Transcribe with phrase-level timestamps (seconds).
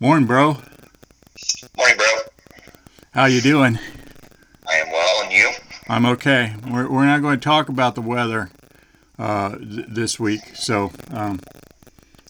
[0.00, 0.56] Morning, bro.
[1.76, 2.06] Morning, bro.
[3.12, 3.78] How you doing?
[4.68, 5.50] I am well, and you?
[5.88, 6.54] I'm okay.
[6.68, 8.50] We're, we're not going to talk about the weather
[9.18, 11.40] uh, th- this week, so um,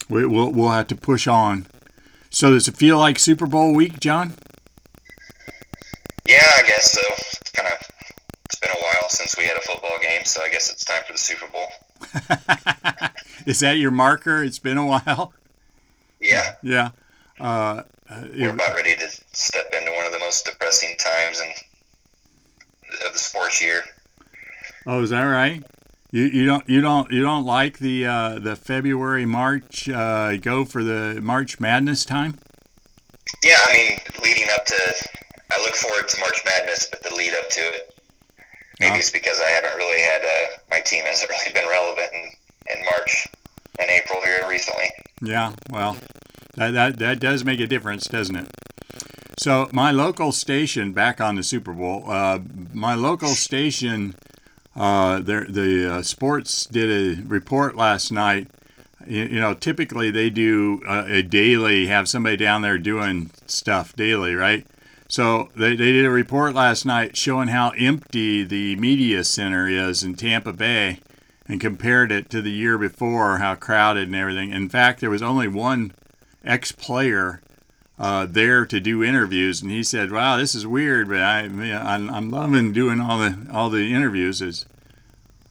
[0.09, 1.67] we, we'll we'll have to push on.
[2.29, 4.33] So does it feel like Super Bowl week, John?
[6.27, 7.01] Yeah, I guess so.
[7.41, 7.79] It's kind of
[8.45, 11.01] it's been a while since we had a football game, so I guess it's time
[11.05, 11.67] for the Super Bowl.
[13.45, 14.43] Is that your marker?
[14.43, 15.33] It's been a while.
[16.19, 16.89] Yeah, Yeah.
[17.39, 17.83] Uh,
[18.35, 21.47] we're about ready to step into one of the most depressing times in
[23.05, 23.83] of the sports year.
[24.87, 25.63] oh, is that right?
[26.11, 30.65] You, you don't you don't you don't like the uh, the February March uh, go
[30.65, 32.39] for the March Madness time?
[33.43, 34.75] Yeah, I mean, leading up to,
[35.51, 37.93] I look forward to March Madness, but the lead up to it,
[38.79, 38.97] maybe Yeah.
[38.97, 42.31] it's because I haven't really had uh, my team hasn't really been relevant in,
[42.79, 43.27] in March
[43.77, 44.89] and April here recently.
[45.21, 45.95] Yeah, well,
[46.55, 48.47] that, that that does make a difference, doesn't it?
[49.39, 52.39] So my local station, back on the Super Bowl, uh,
[52.73, 54.15] my local station,
[54.75, 58.49] uh, the uh, sports did a report last night.
[59.07, 63.95] You, you know, typically they do uh, a daily, have somebody down there doing stuff
[63.95, 64.67] daily, right?
[65.07, 70.03] So they, they did a report last night showing how empty the media center is
[70.03, 70.99] in Tampa Bay
[71.47, 74.51] and compared it to the year before, how crowded and everything.
[74.51, 75.93] In fact, there was only one
[76.43, 77.41] ex player
[77.99, 82.09] uh, there to do interviews, and he said, "Wow, this is weird, but I, I'm,
[82.09, 84.65] I'm loving doing all the all the interviews." As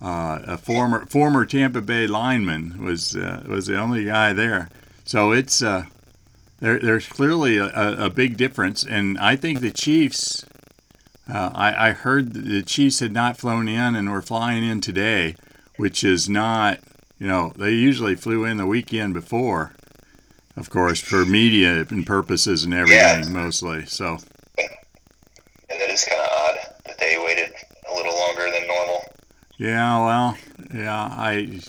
[0.01, 4.71] uh, a former former Tampa Bay lineman was uh, was the only guy there,
[5.05, 5.85] so it's uh,
[6.61, 10.45] there, there's clearly a, a, big difference, and I think the Chiefs.
[11.31, 15.35] Uh, I, I heard the Chiefs had not flown in and were flying in today,
[15.77, 16.79] which is not,
[17.19, 19.75] you know, they usually flew in the weekend before,
[20.59, 23.29] of course, for media and purposes and everything, Yeah.
[23.29, 23.87] mostly.
[23.87, 24.19] So,
[24.59, 26.57] And that is kind of odd
[26.87, 27.53] that they waited
[27.91, 29.05] a little longer than normal.
[29.59, 30.39] yeah, well,
[30.75, 31.61] yeah, I,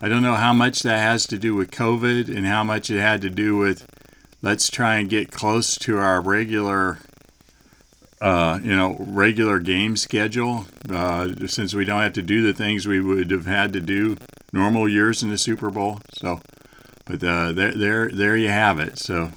[0.00, 3.00] I don't know how much that has to do with COVID and how much it
[3.00, 3.86] had to do with
[4.42, 6.98] let's try and get close to our regular,
[8.20, 10.66] uh, you know, regular game schedule.
[10.88, 14.16] Uh, since we don't have to do the things we would have had to do
[14.52, 16.00] normal years in the Super Bowl.
[16.18, 16.40] So,
[17.04, 18.98] but uh, there, there, there you have it.
[18.98, 19.30] So,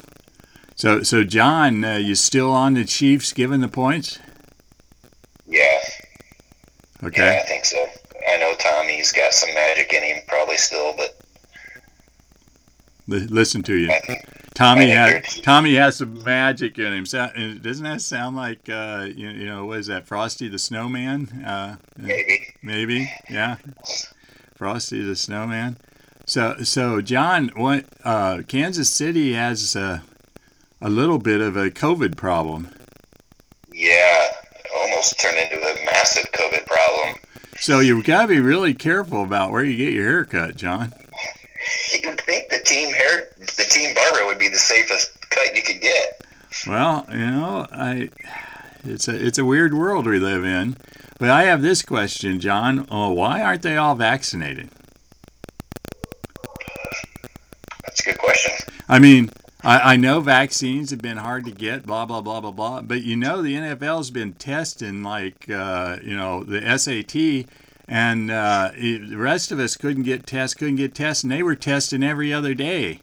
[0.76, 4.20] so, so John, uh, you still on the Chiefs giving the points?
[5.48, 5.80] Yeah,
[7.04, 7.26] Okay.
[7.36, 7.86] yeah, I think so.
[8.30, 11.16] I know Tommy's got some magic in him, probably still, but
[13.08, 13.90] Li- listen to you.
[14.54, 17.06] Tommy has Tommy has some magic in him.
[17.06, 17.30] So,
[17.62, 21.30] doesn't that sound like uh, you, you know what is that Frosty the Snowman?
[21.46, 22.48] Uh, maybe.
[22.62, 23.56] maybe, yeah,
[24.58, 25.78] Frosty the Snowman.
[26.28, 30.04] So so John, what uh, Kansas City has a,
[30.82, 32.70] a little bit of a COVID problem.
[33.74, 34.28] Yeah,
[34.76, 37.16] almost turned into a massive COVID problem.
[37.60, 40.94] So you've got to be really careful about where you get your hair cut, John.
[41.94, 45.82] You'd think the team hair, the team barber would be the safest cut you could
[45.82, 46.22] get.
[46.68, 48.10] Well, you know, I
[48.84, 50.76] it's a it's a weird world we live in.
[51.20, 52.86] But I have this question, John.
[52.92, 54.70] Oh, why aren't they all vaccinated?
[57.84, 58.52] That's a good question.
[58.90, 59.30] I mean,
[59.64, 62.82] I, I know vaccines have been hard to get, blah blah blah blah blah.
[62.82, 67.46] But you know, the NFL's been testing like uh, you know the SAT,
[67.88, 71.44] and uh, it- the rest of us couldn't get tests, couldn't get tests, and they
[71.44, 73.02] were testing every other day.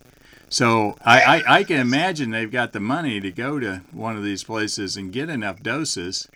[0.49, 4.23] So I, I, I can imagine they've got the money to go to one of
[4.23, 6.29] these places and get enough doses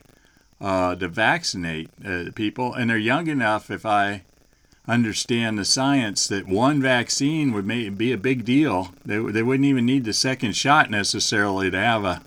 [0.61, 3.71] uh, to vaccinate uh, people, and they're young enough.
[3.71, 4.23] If I
[4.89, 8.93] understand the science, that one vaccine would make, be a big deal.
[9.05, 12.23] They, they wouldn't even need the second shot necessarily to have a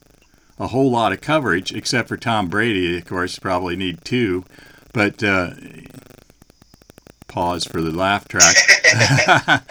[0.61, 4.45] a whole lot of coverage, except for Tom Brady, of course, probably need two.
[4.93, 5.51] But uh,
[7.27, 8.55] pause for the laugh track.
[8.93, 9.61] I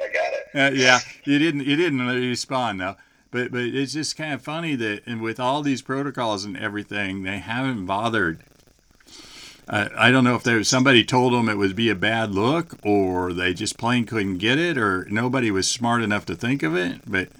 [0.00, 0.48] got it.
[0.52, 2.96] Uh, yeah, you didn't you didn't respond though.
[3.30, 7.22] But but it's just kind of funny that and with all these protocols and everything,
[7.22, 8.40] they haven't bothered.
[9.68, 12.32] Uh, I don't know if there was somebody told them it would be a bad
[12.32, 16.62] look, or they just plain couldn't get it, or nobody was smart enough to think
[16.62, 17.00] of it.
[17.06, 17.30] But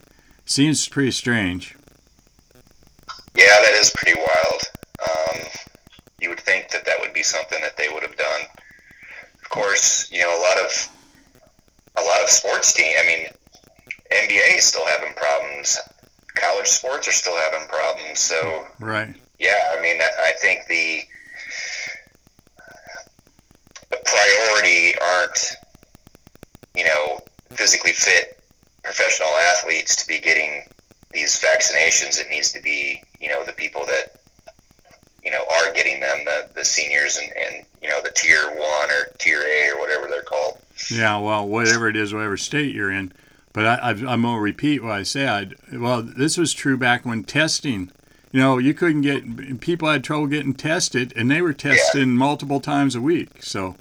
[0.45, 1.77] seems pretty strange.
[3.37, 4.63] Yeah, that is pretty wild.
[5.09, 5.41] Um,
[6.21, 8.41] you would think that that would be something that they would have done.
[9.43, 10.89] Of course, you know a lot of
[11.99, 12.93] a lot of sports team.
[12.99, 13.27] I mean,
[14.11, 15.79] NBA is still having problems.
[16.35, 18.19] College sports are still having problems.
[18.19, 19.15] So Right.
[19.39, 21.03] yeah, I mean, I think the
[24.07, 25.57] priority aren't
[26.75, 27.21] you know
[27.51, 28.43] physically fit
[28.83, 30.63] professional athletes to be getting
[31.13, 34.21] these vaccinations, it needs to be you know the people that
[35.25, 38.91] you know are getting them, the the seniors and and you know the tier one
[38.91, 40.59] or tier A or whatever they're called.
[40.91, 43.13] Yeah, well, whatever it is, whatever state you're in.
[43.53, 45.55] But I, I'm going to repeat what I said.
[45.73, 47.91] Well, this was true back when testing.
[48.31, 52.17] You know, you couldn't get people had trouble getting tested, and they were testing yeah.
[52.19, 53.43] multiple times a week.
[53.43, 53.77] So,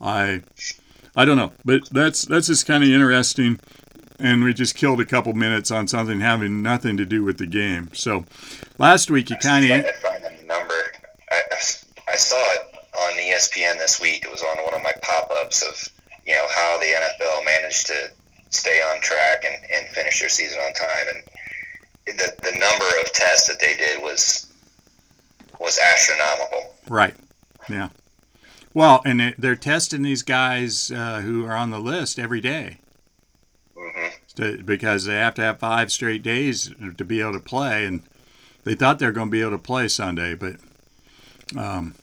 [0.00, 0.42] I,
[1.14, 3.60] I don't know, but that's that's just kind of interesting.
[4.18, 7.46] And we just killed a couple minutes on something having nothing to do with the
[7.46, 7.90] game.
[7.94, 8.26] So,
[8.78, 9.86] last week you kind of
[10.46, 10.74] number.
[11.30, 11.40] I,
[12.08, 12.60] I saw it
[12.98, 14.24] on ESPN this week.
[14.24, 15.88] It was on one of my pop-ups of
[16.26, 18.10] you know how the NFL managed to
[18.50, 21.06] stay on track and, and finish their season on time.
[22.06, 24.52] And the the number of tests that they did was
[25.60, 26.74] was astronomical.
[26.88, 27.14] Right.
[27.68, 27.88] Yeah.
[28.72, 32.78] Well, and they're testing these guys uh, who are on the list every day.
[33.76, 34.64] Mm-hmm.
[34.64, 38.02] because they have to have five straight days to be able to play, and
[38.64, 40.56] they thought they were going to be able to play Sunday, but
[41.56, 41.94] um,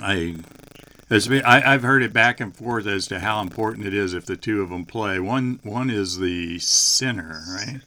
[0.00, 0.36] I
[1.10, 4.36] I, have heard it back and forth as to how important it is if the
[4.36, 5.18] two of them play.
[5.18, 7.80] One one is the center, right?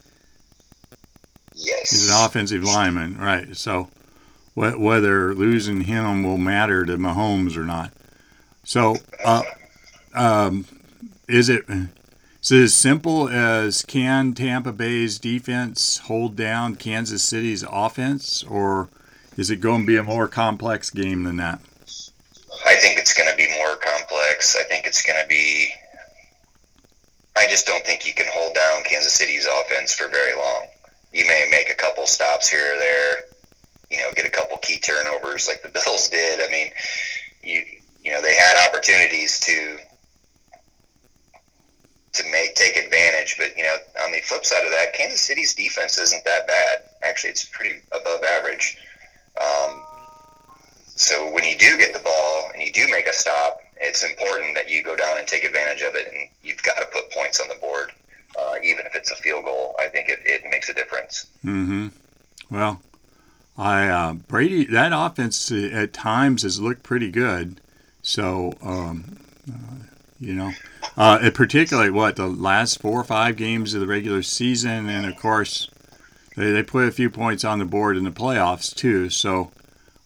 [1.55, 1.91] Yes.
[1.91, 3.55] He's an offensive lineman, right?
[3.55, 3.89] So
[4.55, 7.91] whether losing him will matter to Mahomes or not.
[8.63, 9.43] So, uh,
[10.13, 10.65] um,
[11.27, 11.65] is it
[12.41, 18.89] is it as simple as can Tampa Bay's defense hold down Kansas City's offense, or
[19.37, 21.59] is it going to be a more complex game than that?
[22.65, 24.55] I think it's going to be more complex.
[24.55, 25.69] I think it's going to be.
[27.37, 30.67] I just don't think you can hold down Kansas City's offense for very long.
[31.11, 33.15] You may make a couple stops here or there,
[33.89, 36.39] you know, get a couple key turnovers like the Bills did.
[36.41, 36.71] I mean,
[37.43, 37.63] you
[38.03, 39.77] you know they had opportunities to
[42.13, 45.53] to make take advantage, but you know, on the flip side of that, Kansas City's
[45.53, 46.83] defense isn't that bad.
[47.03, 48.77] Actually, it's pretty above average.
[49.39, 49.81] Um,
[50.87, 54.55] so when you do get the ball and you do make a stop, it's important
[54.55, 57.41] that you go down and take advantage of it, and you've got to put points
[57.41, 57.91] on the board,
[58.39, 59.75] uh, even if it's a field goal.
[59.77, 61.27] I think it, it makes a difference.
[61.43, 61.87] Mm-hmm.
[62.49, 62.79] Well,
[63.57, 67.61] I uh, Brady that offense uh, at times has looked pretty good.
[68.01, 69.17] So um,
[69.49, 69.85] uh,
[70.19, 70.51] you know,
[70.97, 75.15] uh, particularly what the last four or five games of the regular season, and of
[75.17, 75.69] course
[76.35, 79.09] they, they put a few points on the board in the playoffs too.
[79.09, 79.51] So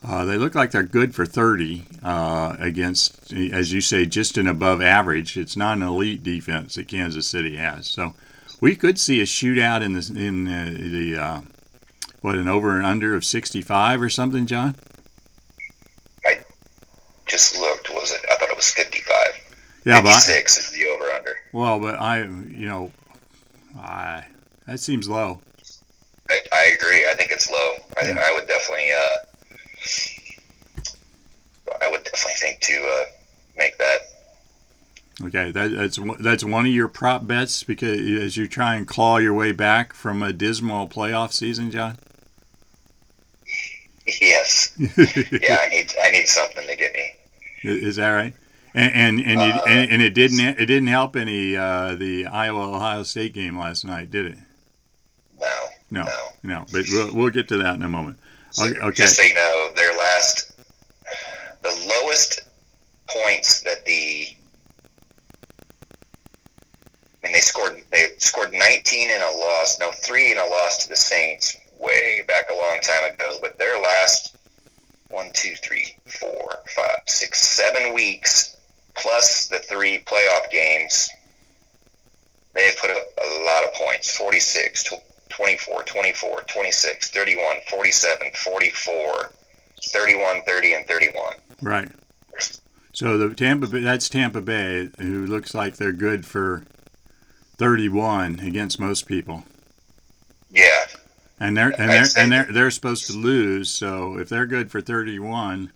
[0.06, 4.48] uh, they look like they're good for 30 uh, against, as you say, just an
[4.48, 5.38] above average.
[5.38, 7.88] It's not an elite defense that Kansas City has.
[7.88, 8.14] So
[8.62, 11.42] we could see a shootout in the in uh, the uh,
[12.22, 14.76] what an over and under of 65 or something, John.
[16.26, 16.40] I
[17.26, 17.90] just looked.
[17.90, 18.22] Was it?
[18.30, 19.16] I thought it was 55.
[19.86, 21.36] Yeah, but six is the over under.
[21.54, 22.92] Well, but I, you know,
[23.78, 24.26] I
[24.68, 25.42] that seems low.
[26.30, 27.08] I, I agree.
[27.10, 27.74] I think it's low.
[28.02, 28.24] I, yeah.
[28.24, 28.92] I would definitely.
[28.92, 29.18] Uh,
[31.82, 33.06] I would definitely think to uh,
[33.58, 34.00] make that.
[35.22, 39.18] Okay, that, that's that's one of your prop bets because as you try and claw
[39.18, 41.98] your way back from a dismal playoff season, John.
[44.22, 44.76] Yes.
[44.78, 47.12] yeah, I need I need something to get me.
[47.64, 48.34] Is that right?
[48.74, 52.76] And and and, uh, and, and, it didn't it didn't help any uh, the Iowa
[52.76, 54.38] Ohio State game last night, did it?
[55.40, 55.48] No.
[55.90, 56.04] No.
[56.04, 56.10] No.
[56.44, 56.66] no.
[56.72, 58.20] But we'll we'll get to that in a moment.
[58.60, 58.92] Okay.
[58.92, 60.52] Just so you know, their last
[61.62, 62.42] the lowest
[63.08, 64.28] points that the
[67.24, 70.84] I mean, they scored they scored 19 in a loss, no three in a loss
[70.84, 73.38] to the Saints way back a long time ago.
[73.42, 74.36] But their last
[75.10, 78.58] one, two, three, four, five, six, seven weeks
[78.96, 81.10] plus the three playoff games,
[82.54, 84.92] they have put up a lot of points 46,
[85.30, 89.32] 24, 24, 26, 31, 47, 44,
[89.84, 91.34] 31, 30, and 31.
[91.62, 91.90] Right.
[92.94, 96.66] So the Tampa that's Tampa Bay, who looks like they're good for
[97.58, 99.46] 31 against most people.
[100.50, 100.79] Yeah.
[101.40, 103.70] And they're and they're and they're they're supposed to lose.
[103.70, 105.72] So if they're good for 31,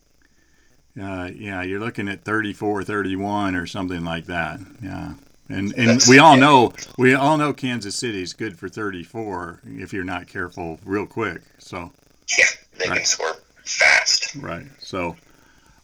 [1.01, 4.59] uh, yeah, you're looking at 34, 31 or something like that.
[4.81, 5.13] Yeah.
[5.49, 10.03] And and we all know we all know Kansas City's good for 34 if you're
[10.03, 11.41] not careful real quick.
[11.59, 11.91] So
[12.37, 12.45] yeah,
[12.77, 12.97] they right.
[12.97, 14.35] can score fast.
[14.35, 14.65] Right.
[14.79, 15.15] So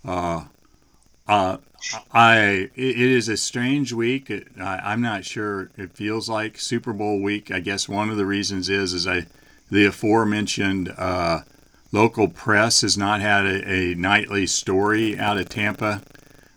[0.05, 0.45] uh,
[1.27, 1.57] uh,
[2.12, 4.29] I it is a strange week.
[4.29, 5.71] It, I, am not sure.
[5.77, 7.51] It feels like Super Bowl week.
[7.51, 9.25] I guess one of the reasons is is I
[9.70, 11.42] the aforementioned uh,
[11.92, 16.02] local press has not had a, a, nightly story out of Tampa,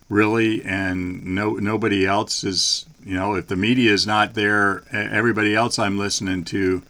[0.09, 5.55] really, and no nobody else is you know, if the media is not there, everybody
[5.55, 6.83] else I'm listening to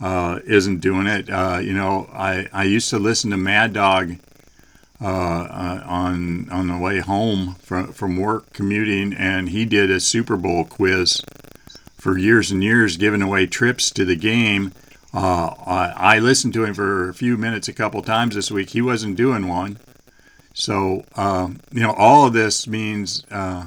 [0.00, 1.30] uh, isn't doing it.
[1.30, 4.16] Uh, you know, I, I used to listen to Mad Dog
[5.00, 10.00] uh, uh, on on the way home from from work commuting, and he did a
[10.00, 11.22] Super Bowl quiz
[11.96, 14.72] for years and years, giving away trips to the game.
[15.16, 18.68] Uh, I, I, listened to him for a few minutes a couple times this week.
[18.68, 19.78] He wasn't doing one,
[20.52, 23.24] so uh, you know all of this means.
[23.30, 23.64] Uh,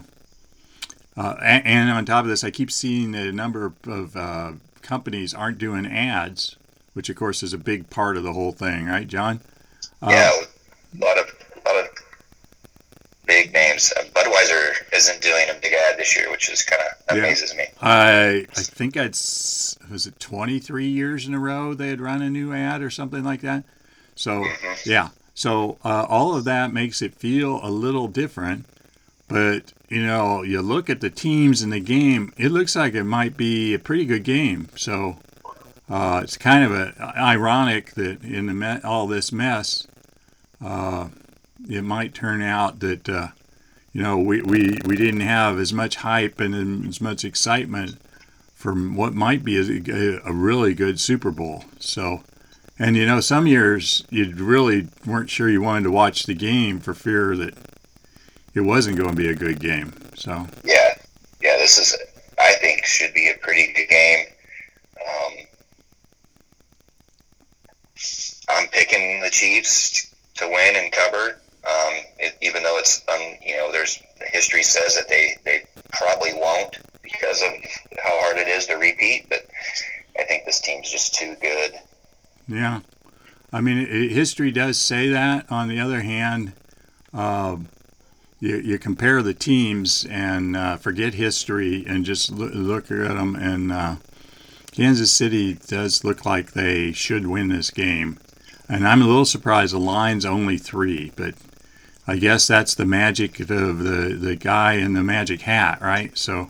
[1.17, 4.51] uh and, and, on top of this, I keep seeing that a number of uh,
[4.83, 6.55] companies aren't doing ads,
[6.93, 9.41] which of course is a big part of the whole thing, right, John?
[10.03, 10.47] Yeah, lot of
[11.01, 11.38] a lot of
[13.29, 13.93] big names.
[14.15, 17.61] Budweiser isn't doing a big ad this year, which is kind of amazes yeah.
[17.61, 17.67] me.
[17.81, 19.15] I I think I'd
[19.91, 23.23] was it 23 years in a row they had run a new ad or something
[23.23, 23.63] like that.
[24.15, 24.89] So mm-hmm.
[24.89, 28.65] yeah, so uh, all of that makes it feel a little different.
[29.27, 33.03] But you know, you look at the teams in the game; it looks like it
[33.03, 34.69] might be a pretty good game.
[34.75, 35.17] So
[35.87, 39.85] uh, it's kind of a, ironic that in the me- all this mess,
[40.65, 41.09] uh,
[41.67, 43.27] it might turn out that uh,
[43.91, 47.97] you know we, we, we didn't have as much hype and as much excitement
[48.59, 51.63] from what might be a, a really good Super Bowl.
[51.79, 52.23] So,
[52.77, 56.79] and you know, some years you really weren't sure you wanted to watch the game
[56.79, 57.53] for fear that
[58.53, 59.93] it wasn't going to be a good game.
[60.15, 60.93] So yeah,
[61.41, 61.97] yeah, this is
[62.37, 64.25] I think should be a pretty good game.
[65.07, 65.45] Um,
[68.49, 71.39] I'm picking the Chiefs to win and cover.
[71.69, 76.33] Um, it, even though it's um, you know there's history says that they they probably
[76.33, 77.49] won't because of
[78.03, 79.45] how hard it is to repeat, but
[80.17, 81.73] I think this team's just too good.
[82.47, 82.81] Yeah,
[83.53, 85.51] I mean it, history does say that.
[85.51, 86.53] On the other hand,
[87.13, 87.57] uh,
[88.39, 93.35] you, you compare the teams and uh, forget history and just look, look at them
[93.35, 93.71] and.
[93.71, 93.95] Uh,
[94.71, 98.17] Kansas City does look like they should win this game.
[98.69, 101.33] And I'm a little surprised the line's only three, but
[102.09, 106.17] I guess that's the magic of the, the guy in the magic hat, right?
[106.17, 106.49] So,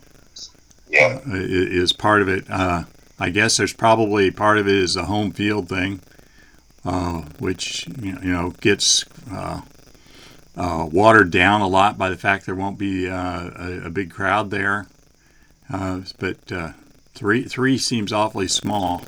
[0.89, 2.49] yeah, uh, is part of it.
[2.49, 2.83] Uh,
[3.19, 5.99] I guess there's probably part of it is the home field thing,
[6.85, 9.59] uh, which you know gets uh,
[10.55, 14.11] uh, watered down a lot by the fact there won't be uh, a, a, big
[14.11, 14.87] crowd there.
[15.69, 16.37] but
[17.13, 19.03] three three seems awfully small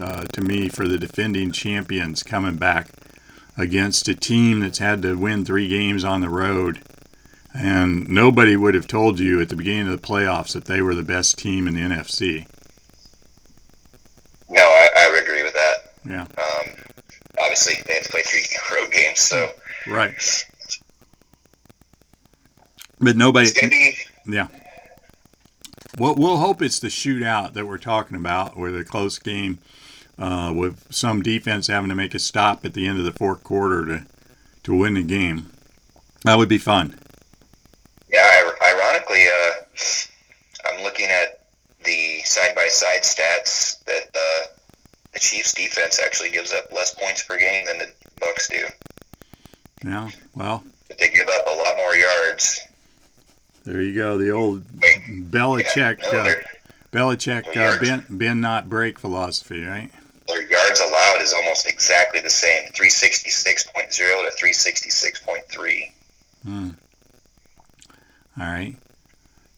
[0.00, 2.90] uh, to me for the defending champions coming back
[3.56, 6.80] against a team that's had to win three games on the road.
[7.54, 10.94] And nobody would have told you at the beginning of the playoffs that they were
[10.94, 12.46] the best team in the NFC.
[14.50, 15.76] No, I, I would agree with that.
[16.04, 16.22] Yeah.
[16.22, 16.74] Um,
[17.40, 18.44] obviously, they have to play three
[18.76, 19.50] road games, so.
[19.86, 20.44] Right.
[23.00, 23.50] But nobody.
[23.60, 23.94] Be,
[24.26, 24.48] yeah.
[25.98, 29.58] Well, we'll hope it's the shootout that we're talking about, or the close game
[30.18, 33.42] uh, with some defense having to make a stop at the end of the fourth
[33.44, 34.06] quarter to
[34.64, 35.50] to win the game.
[36.24, 36.98] That would be fun.
[38.10, 39.52] Yeah, ironically, uh,
[40.68, 41.44] I'm looking at
[41.84, 44.46] the side-by-side stats that uh,
[45.12, 48.66] the Chiefs' defense actually gives up less points per game than the Bucs do.
[49.84, 52.60] Yeah, well, but they give up a lot more yards.
[53.64, 56.34] There you go, the old Belichick, yeah, no, uh,
[56.92, 59.90] Belichick, uh, bend, bend not break philosophy, right?
[60.28, 65.92] Their yards allowed is almost exactly the same 366.0 to 366.3
[66.44, 66.68] hmm.
[68.38, 68.76] all right.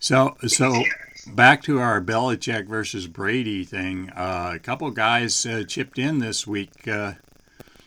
[0.01, 0.85] So so
[1.27, 6.47] back to our Belichick versus Brady thing uh, a couple guys uh, chipped in this
[6.47, 7.15] week uh,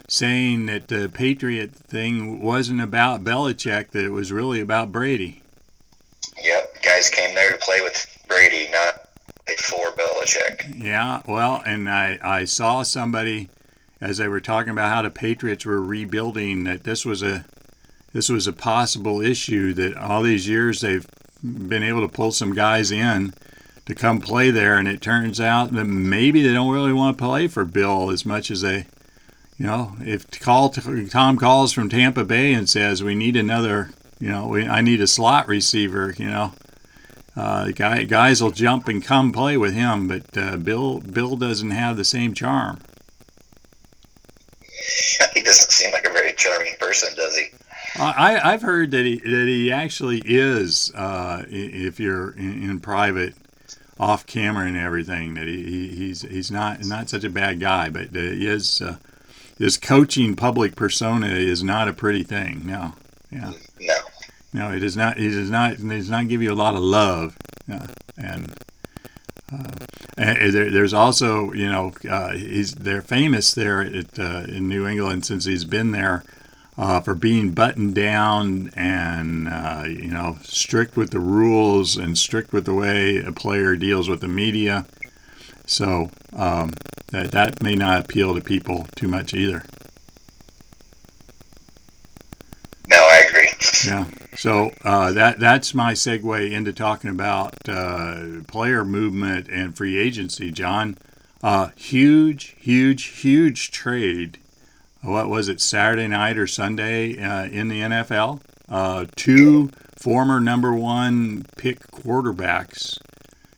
[0.08, 5.42] saying that the Patriot thing wasn't about Belichick that it was really about Brady.
[6.44, 8.11] Yep guys came there to play with Brady not for
[10.22, 10.84] Belichick.
[10.84, 13.50] Yeah, well, and I, I saw somebody
[14.00, 17.46] as they were talking about how the Patriots were rebuilding that this was a
[18.14, 21.08] this was a possible issue that all these years they've
[21.42, 23.34] been able to pull some guys in
[23.86, 27.24] to come play there, and it turns out that maybe they don't really want to
[27.24, 28.86] play for Bill as much as they,
[29.58, 34.48] you know, if Tom calls from Tampa Bay and says we need another, you know,
[34.48, 36.54] we, I need a slot receiver, you know,
[37.36, 41.72] uh, guy, guys will jump and come play with him, but uh, Bill Bill doesn't
[41.72, 42.80] have the same charm.
[45.34, 47.48] he doesn't seem like a very charming person, does he?
[47.98, 50.92] I, I've heard that he that he actually is.
[50.96, 53.36] Uh, if you're in, in, private,
[54.00, 58.08] off camera and everything, that he, he's he's not not such a bad guy, but
[58.16, 58.98] uh, his uh,
[59.58, 62.62] his coaching public persona is not a pretty thing.
[62.66, 62.94] No,
[63.30, 63.98] yeah, no.
[64.54, 65.18] No, it does not.
[65.18, 65.74] It does not.
[65.74, 67.38] It does not give you a lot of love.
[67.72, 68.54] Uh, and.
[69.52, 69.70] Uh,
[70.18, 74.88] and there, there's also, you know, uh, he's they're famous there at, uh, in New
[74.88, 76.24] England since he's been there
[76.78, 82.54] uh, for being buttoned down and uh, you know strict with the rules and strict
[82.54, 84.86] with the way a player deals with the media.
[85.66, 86.74] So um,
[87.10, 89.64] that that may not appeal to people too much either.
[92.88, 93.50] No, I agree.
[93.86, 94.06] Yeah.
[94.42, 100.50] So uh, that that's my segue into talking about uh, player movement and free agency,
[100.50, 100.98] John.
[101.44, 104.40] Uh, huge, huge, huge trade.
[105.04, 108.42] What was it, Saturday night or Sunday uh, in the NFL?
[108.68, 109.70] Uh, two
[110.00, 112.98] former number one pick quarterbacks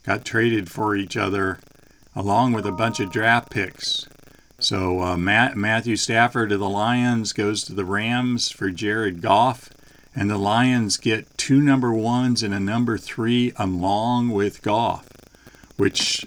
[0.06, 1.60] got traded for each other,
[2.14, 4.06] along with a bunch of draft picks.
[4.60, 9.70] So uh, Matt, Matthew Stafford of the Lions goes to the Rams for Jared Goff,
[10.16, 15.08] and the Lions get two number ones and a number three along with Goff,
[15.78, 16.26] which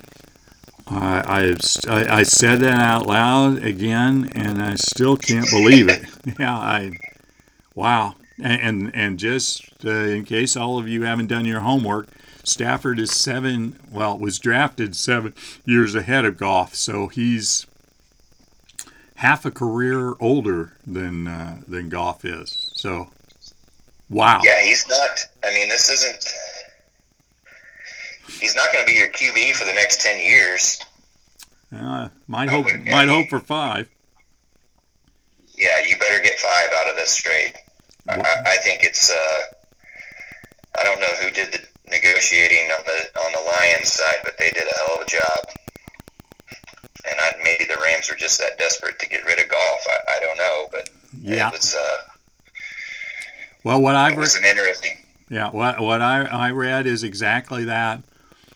[0.89, 1.55] I,
[1.89, 6.05] I, I said that out loud again, and I still can't believe it.
[6.39, 6.91] Yeah, I
[7.75, 8.15] wow.
[8.43, 12.09] And and, and just uh, in case all of you haven't done your homework,
[12.45, 13.79] Stafford is seven.
[13.91, 17.67] Well, was drafted seven years ahead of Goff, so he's
[19.17, 22.71] half a career older than uh, than Goff is.
[22.75, 23.11] So,
[24.09, 24.41] wow.
[24.43, 25.19] Yeah, he's not.
[25.45, 26.33] I mean, this isn't.
[28.41, 30.81] He's not going to be your QB for the next ten years.
[31.75, 32.67] Uh, might hope.
[32.85, 33.89] Might hope for five.
[35.57, 37.55] Yeah, you better get five out of this trade.
[38.09, 39.11] I, I think it's.
[39.11, 39.41] Uh,
[40.79, 44.51] I don't know who did the negotiating on the on the Lions side, but they
[44.51, 45.57] did a hell of a job
[47.09, 49.87] and I, maybe the Rams are just that desperate to get rid of Goff.
[49.89, 51.75] I, I don't know, but yeah, it was.
[51.75, 51.96] Uh,
[53.67, 54.97] well, what I was interesting.
[55.29, 58.01] Yeah, what what I I read is exactly that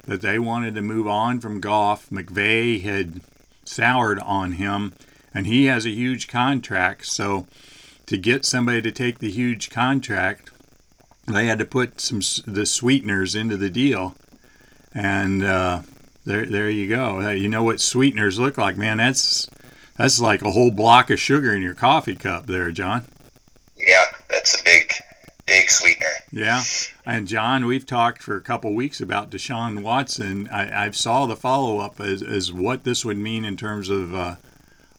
[0.07, 2.09] that they wanted to move on from Goff.
[2.11, 3.21] McVay had
[3.65, 4.93] soured on him,
[5.35, 7.07] and he has a huge contract.
[7.07, 7.49] So
[8.07, 10.53] to get somebody to take the huge contract,
[11.27, 14.15] they had to put some the sweeteners into the deal,
[14.95, 15.43] and.
[15.43, 15.83] Uh,
[16.27, 17.31] there, there you go.
[17.31, 18.99] You know what sweeteners look like, man.
[18.99, 19.49] That's
[19.97, 23.07] that's like a whole block of sugar in your coffee cup, there, John.
[23.87, 24.80] Yeah, that's a big,
[25.51, 26.07] big sweetener.
[26.31, 26.63] Yeah,
[27.05, 30.49] and John, we've talked for a couple weeks about Deshaun Watson.
[30.53, 34.15] I, I saw the follow up as, as what this would mean in terms of
[34.15, 34.37] uh,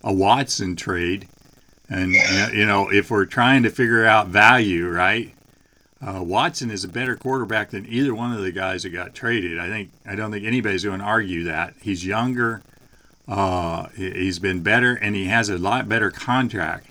[0.03, 1.27] a Watson trade,
[1.89, 2.13] and
[2.53, 5.33] you know, if we're trying to figure out value, right?
[6.05, 9.59] Uh, Watson is a better quarterback than either one of the guys that got traded.
[9.59, 11.75] I think I don't think anybody's going to argue that.
[11.79, 12.63] He's younger,
[13.27, 16.87] uh, he's been better, and he has a lot better contract.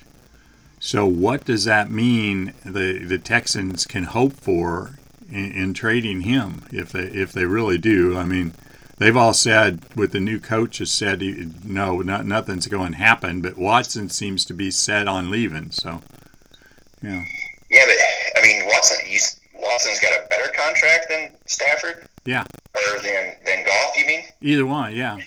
[0.80, 2.54] So what does that mean?
[2.64, 4.98] The the Texans can hope for
[5.30, 8.16] in, in trading him if they if they really do.
[8.16, 8.54] I mean,
[8.96, 11.20] they've all said with the new coach has said
[11.64, 13.42] no, not, nothing's going to happen.
[13.42, 15.70] But Watson seems to be set on leaving.
[15.70, 16.00] So,
[17.02, 17.24] yeah.
[17.70, 18.98] Yeah, but I mean, Watson,
[19.54, 22.08] Watson's got a better contract than Stafford.
[22.24, 22.44] Yeah.
[22.74, 24.22] Or than than Goff, you mean?
[24.40, 25.18] Either one, yeah.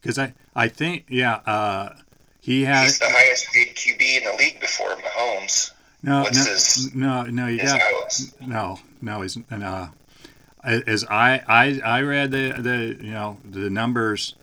[0.00, 1.94] Because I I think yeah uh,
[2.42, 2.84] he has.
[2.84, 5.70] He's the highest paid QB in the league before Mahomes.
[6.02, 7.80] No, What's no, his, no, no, you got
[8.40, 9.22] no, no.
[9.22, 9.88] He's uh,
[10.64, 14.34] as I I I read the the you know the numbers.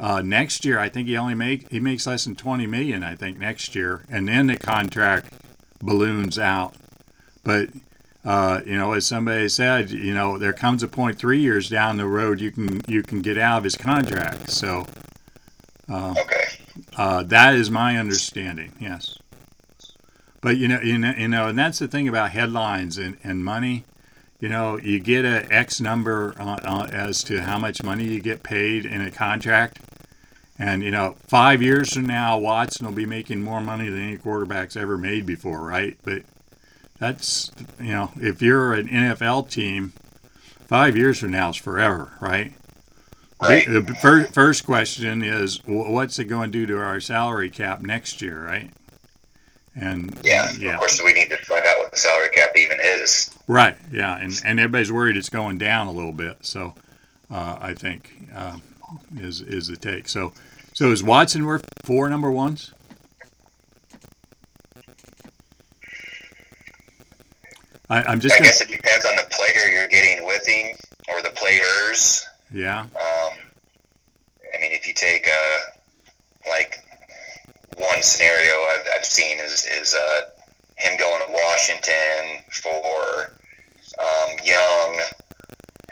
[0.00, 3.04] Uh, next year, I think he only make he makes less than twenty million.
[3.04, 5.32] I think next year, and then the contract
[5.80, 6.74] balloons out.
[7.44, 7.68] But
[8.24, 11.98] uh, you know, as somebody said, you know, there comes a point three years down
[11.98, 14.50] the road you can you can get out of his contract.
[14.50, 14.84] So
[15.88, 16.43] uh, okay,
[16.96, 18.72] uh, that is my understanding.
[18.80, 19.18] Yes,
[20.40, 23.44] but you know, you know, you know, and that's the thing about headlines and, and
[23.44, 23.84] money.
[24.40, 26.34] You know, you get a X number
[26.92, 29.80] as to how much money you get paid in a contract.
[30.58, 34.16] And, you know, five years from now, Watson will be making more money than any
[34.16, 35.96] quarterback's ever made before, right?
[36.02, 36.22] But
[36.98, 39.92] that's, you know, if you're an NFL team,
[40.66, 42.52] five years from now is forever, right?
[43.42, 43.66] Right.
[43.66, 48.22] The, first, first question is, what's it going to do to our salary cap next
[48.22, 48.70] year, right?
[49.76, 52.78] And yeah, yeah, of course, we need to find out what the salary cap even
[52.80, 53.36] is.
[53.48, 53.76] Right.
[53.90, 56.38] Yeah, and and everybody's worried it's going down a little bit.
[56.42, 56.74] So,
[57.28, 58.58] uh, I think uh,
[59.16, 60.08] is is the take.
[60.08, 60.32] So,
[60.74, 62.72] so is Watson worth four number ones?
[67.90, 68.34] I, am just.
[68.34, 70.76] I gonna, guess it depends on the player you're getting with him
[71.08, 72.24] or the players.
[72.54, 72.82] Yeah.
[72.82, 72.88] Um,
[74.54, 75.58] I mean, if you take a
[76.48, 76.78] like
[77.76, 80.20] one scenario I've, I've seen is is uh,
[80.76, 83.32] him going to Washington for
[83.98, 85.00] um, Young,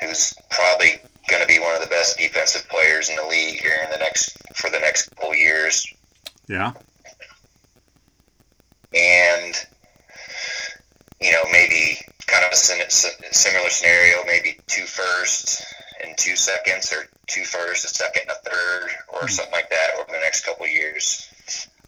[0.00, 3.80] who's probably going to be one of the best defensive players in the league here
[3.84, 5.84] in the next for the next couple years.
[6.46, 6.74] Yeah.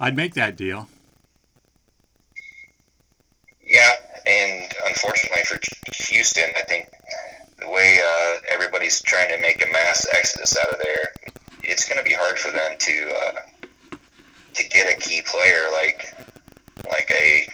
[0.05, 0.87] I'd make that deal.
[3.67, 3.91] Yeah,
[4.27, 5.59] and unfortunately for
[6.09, 6.91] Houston, I think
[7.59, 11.97] the way uh, everybody's trying to make a mass exodus out of there, it's going
[11.97, 13.97] to be hard for them to uh,
[14.53, 16.15] to get a key player like
[16.87, 17.49] like a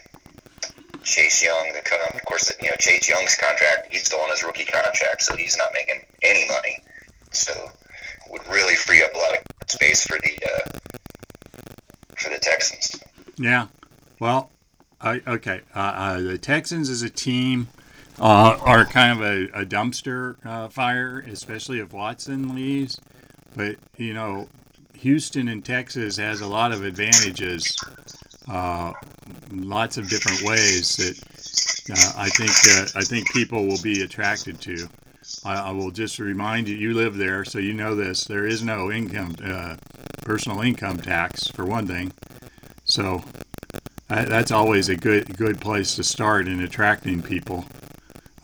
[1.05, 2.01] Chase Young to come.
[2.13, 5.57] Of course, you know Chase Young's contract, he's still on his rookie contract, so he's
[5.57, 6.79] not making any money.
[7.31, 7.53] So
[8.29, 10.79] would really free up a lot of space for the uh,
[12.21, 13.01] for the Texans.
[13.39, 13.67] Yeah.
[14.21, 14.51] Well,
[15.01, 15.63] I, okay.
[15.75, 17.69] Uh, uh, the Texans as a team
[18.21, 23.01] uh, are kind of a, a dumpster uh, fire, especially if Watson leaves.
[23.57, 24.49] But you know,
[24.99, 27.75] Houston and Texas has a lot of advantages,
[28.47, 28.93] uh,
[29.51, 31.19] lots of different ways that
[31.91, 32.51] uh, I think
[32.95, 34.87] I think people will be attracted to.
[35.45, 38.25] I, I, will just remind you, you live there, so you know this.
[38.25, 39.35] There is no income,
[40.23, 42.13] personal income tax for one thing.
[42.85, 43.23] So
[44.11, 47.65] that's always a good good place to start in attracting people.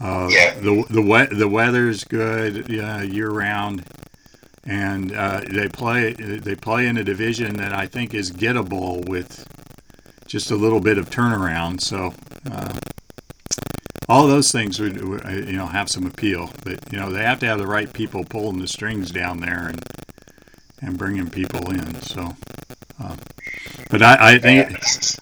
[0.01, 0.55] Uh, yeah.
[0.55, 3.85] The the we- the weather's good yeah, year round,
[4.65, 9.47] and uh, they play they play in a division that I think is gettable with
[10.27, 11.81] just a little bit of turnaround.
[11.81, 12.15] So
[12.51, 12.75] uh,
[14.09, 17.47] all those things would you know have some appeal, but you know they have to
[17.47, 19.83] have the right people pulling the strings down there and
[20.83, 21.95] and bringing people in.
[22.03, 22.37] So.
[23.91, 24.73] But I, I think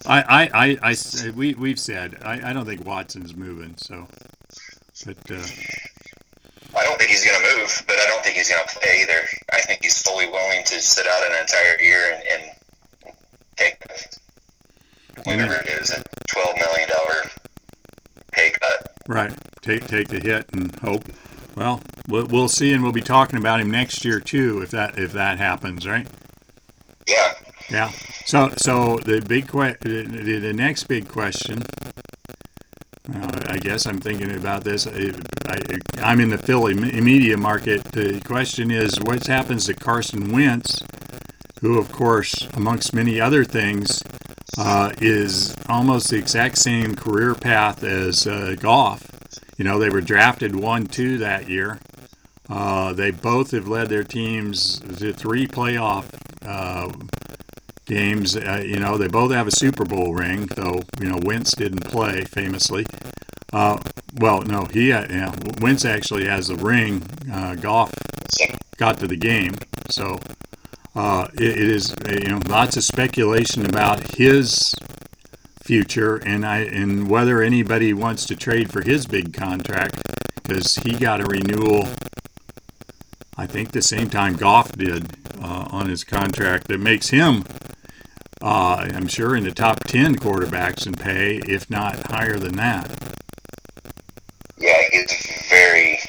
[0.05, 3.75] I, I, I, I, we we've said I, I don't think Watson's moving.
[3.77, 4.07] So,
[5.05, 5.43] but uh,
[6.77, 9.01] I don't think he's going to move, but I don't think he's going to play
[9.01, 9.21] either.
[9.53, 12.43] I think he's fully willing to sit out an entire year and,
[13.05, 13.15] and
[13.57, 13.81] take
[15.25, 17.29] whatever it is, a twelve million dollar
[18.31, 18.91] pay cut.
[19.07, 19.33] Right.
[19.61, 21.03] Take take the hit and hope.
[21.55, 24.97] Well, we'll we'll see, and we'll be talking about him next year too, if that
[24.97, 26.07] if that happens, right?
[27.07, 27.33] Yeah.
[27.69, 27.89] Yeah.
[28.25, 31.63] So, so the big que- the, the next big question.
[33.13, 34.87] Uh, I guess I'm thinking about this.
[34.87, 35.11] I,
[35.99, 37.83] am in the Philly media market.
[37.83, 40.81] The question is, what happens to Carson Wentz,
[41.61, 44.01] who, of course, amongst many other things,
[44.57, 49.07] uh, is almost the exact same career path as uh, Goff.
[49.57, 51.79] You know, they were drafted one two that year.
[52.49, 56.05] Uh, they both have led their teams to three playoff
[56.45, 56.91] uh,
[57.85, 58.35] games.
[58.35, 61.85] Uh, you know, they both have a Super Bowl ring, though, you know, Wentz didn't
[61.85, 62.85] play famously.
[63.53, 63.79] Uh,
[64.19, 67.03] well, no, he, uh, yeah, Wentz actually has the ring.
[67.31, 67.93] Uh, Goff
[68.77, 69.55] got to the game.
[69.89, 70.19] So
[70.95, 74.73] uh, it, it is, uh, you know, lots of speculation about his
[75.61, 79.99] future and I and whether anybody wants to trade for his big contract
[80.35, 81.87] because he got a renewal
[83.35, 87.43] I think the same time Goff did uh, on his contract that makes him
[88.41, 92.89] uh, I'm sure in the top 10 quarterbacks in pay, if not higher than that.
[94.57, 95.99] Yeah, it's very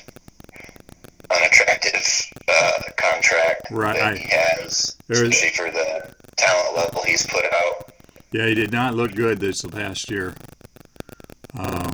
[1.30, 3.96] unattractive uh, contract right.
[3.96, 7.92] that he has, especially for the talent level he's put out.
[8.32, 10.34] Yeah, he did not look good this past year.
[11.58, 11.90] Uh,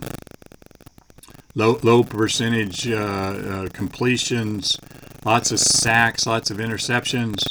[1.54, 4.78] low low percentage uh, uh, completions,
[5.24, 7.44] lots of sacks, lots of interceptions.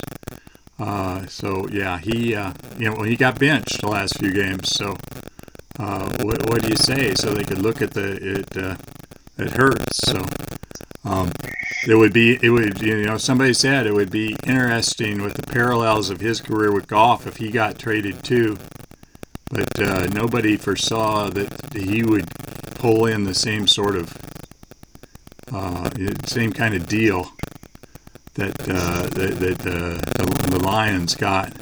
[0.79, 4.69] Uh, so yeah, he uh, you know he got benched the last few games.
[4.69, 4.95] So
[5.79, 7.13] uh, what, what do you say?
[7.13, 8.75] So they could look at the it uh,
[9.37, 9.97] it hurts.
[10.05, 10.25] So
[11.03, 11.31] um,
[11.87, 15.47] it would be it would you know somebody said it would be interesting with the
[15.47, 18.57] parallels of his career with Goff if he got traded too.
[19.49, 22.29] But uh, nobody foresaw that he would
[22.75, 24.17] pull in the same sort of
[25.51, 25.89] uh,
[26.25, 27.31] same kind of deal
[28.35, 31.53] that uh, that, that uh, the, the Lions got.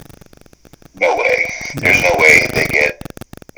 [0.99, 1.47] No way.
[1.75, 3.01] There's no way they get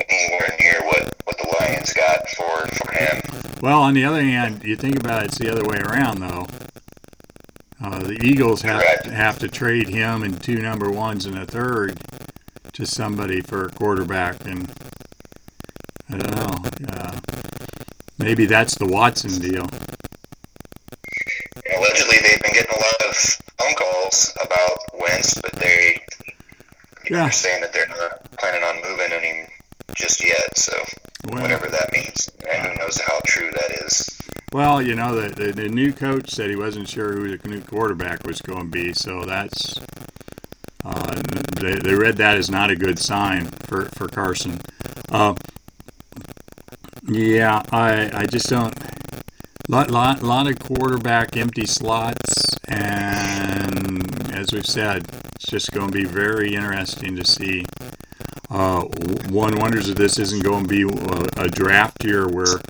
[0.08, 3.20] anywhere near what, what the Lions got for, for him.
[3.60, 6.46] Well, on the other hand, you think about it, it's the other way around, though.
[7.84, 11.98] Uh, the Eagles have have to trade him and two number ones and a third
[12.72, 14.70] to somebody for a quarterback, and
[16.08, 16.70] I don't know.
[16.92, 17.18] Uh,
[18.18, 19.66] maybe that's the Watson deal
[21.76, 23.16] allegedly they've been getting a lot of
[23.58, 26.00] phone calls about Wentz, but they
[27.12, 27.30] yeah.
[27.30, 29.46] saying that they're not planning on moving him
[29.96, 30.56] just yet.
[30.56, 30.72] So
[31.26, 34.08] well, whatever that means, and who knows how true that is.
[34.52, 37.62] Well, you know, the, the, the new coach said he wasn't sure who the new
[37.62, 39.80] quarterback was going to be, so that's
[40.84, 41.22] uh,
[41.60, 44.60] they, they read that as not a good sign for for Carson.
[45.10, 45.34] Uh,
[47.08, 48.74] yeah, I I just don't.
[49.68, 55.06] Lot, lot, lot of quarterback empty slots, and as we've said,
[55.42, 57.64] it's just going to be very interesting to see.
[58.48, 58.82] Uh,
[59.28, 62.60] one wonders if this isn't going to be a, a draft year where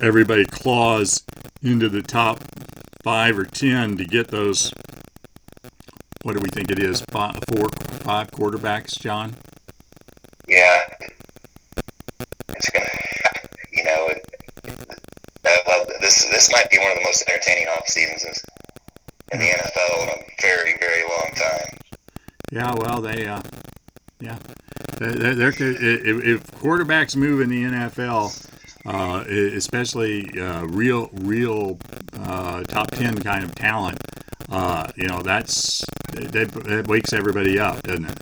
[0.00, 1.24] everybody claws
[1.60, 2.38] into the top
[3.02, 4.72] five or ten to get those.
[6.22, 7.00] What do we think it is?
[7.10, 7.68] Five, four,
[8.04, 9.34] five quarterbacks, John.
[10.46, 10.82] Yeah,
[12.48, 12.86] it's gonna.
[13.72, 14.08] You know,
[15.44, 18.40] uh, this this might be one of the most entertaining off seasons
[19.32, 21.78] in the NFL in a very very long time.
[22.50, 23.40] Yeah, well, they, uh,
[24.20, 24.38] yeah,
[24.98, 28.46] they're, they're, if, if quarterbacks move in the NFL,
[28.84, 29.24] uh,
[29.56, 31.78] especially uh, real, real
[32.18, 33.98] uh, top ten kind of talent.
[34.50, 38.18] Uh, you know, that's that, that wakes everybody up, doesn't it?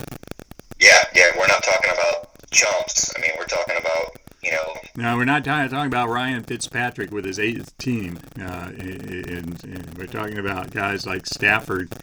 [0.79, 1.31] Yeah, yeah.
[1.37, 3.13] We're not talking about chumps.
[3.17, 4.75] I mean, we're talking about you know.
[4.95, 10.07] No, we're not talking, about Ryan Fitzpatrick with his eighth team, uh, and, and we're
[10.07, 11.93] talking about guys like Stafford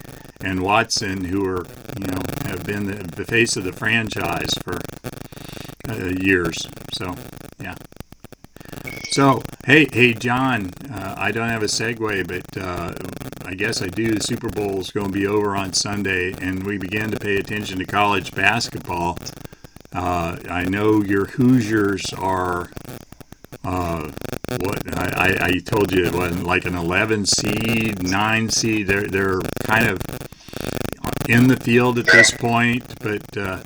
[0.40, 1.66] and Watson, who are
[1.98, 4.78] you know have been the, the face of the franchise for
[5.88, 6.68] uh, years.
[6.92, 7.14] So,
[7.60, 7.74] yeah.
[9.10, 12.94] So, hey, hey, John, uh, I don't have a segue, but uh,
[13.46, 14.14] I guess I do.
[14.14, 17.36] The Super Bowl is going to be over on Sunday, and we began to pay
[17.36, 19.18] attention to college basketball.
[19.92, 22.70] Uh, I know your Hoosiers are.
[23.64, 24.10] Uh,
[24.60, 28.86] what I, I told you it wasn't like an 11 seed, nine seed.
[28.86, 30.00] They're they're kind of
[31.28, 33.60] in the field at this point, but uh,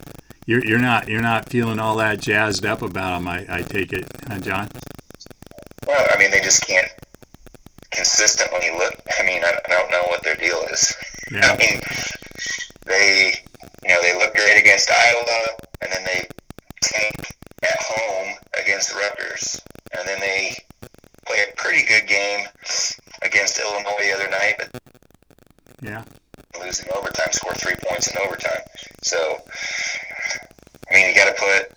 [0.46, 3.28] you're you're not you're not feeling all that jazzed up about them.
[3.28, 4.68] I, I take it, huh, John.
[5.86, 6.88] Well, I mean, they just can't
[7.90, 8.94] consistently look.
[9.18, 10.94] I mean, I, I don't know what their deal is.
[11.30, 11.52] Yeah.
[11.52, 11.80] I mean,
[12.86, 13.34] they,
[13.82, 15.48] you know, they look great against Iowa,
[15.80, 16.26] and then they
[16.82, 17.14] tank
[17.62, 19.60] at home against the Rutgers,
[19.96, 20.56] and then they
[21.26, 22.46] play a pretty good game
[23.22, 24.70] against Illinois the other night, but
[25.80, 26.04] Yeah.
[26.60, 28.60] losing overtime, score three points in overtime.
[29.02, 29.38] So,
[30.90, 31.72] I mean, you got to put,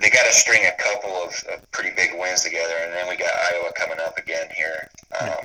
[0.00, 3.16] they got to string a couple of, of pretty big wins together, and then we
[3.16, 4.88] got Iowa coming up again here
[5.20, 5.44] um,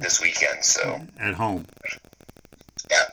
[0.00, 0.64] this weekend.
[0.64, 1.66] So, At home.
[2.90, 3.04] yeah,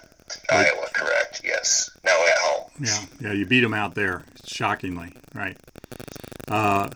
[0.49, 1.41] Iowa, correct?
[1.43, 1.89] Yes.
[2.03, 2.71] No, at home.
[2.79, 5.57] Yeah, yeah, you beat them out there, shockingly, right?
[6.49, 6.89] Uh,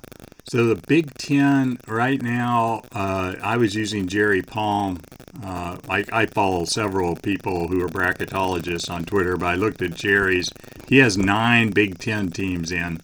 [0.49, 4.99] so the Big Ten right now, uh, I was using Jerry Palm.
[5.43, 9.95] Uh, I, I follow several people who are bracketologists on Twitter, but I looked at
[9.95, 10.49] Jerry's.
[10.87, 12.99] He has nine Big Ten teams in.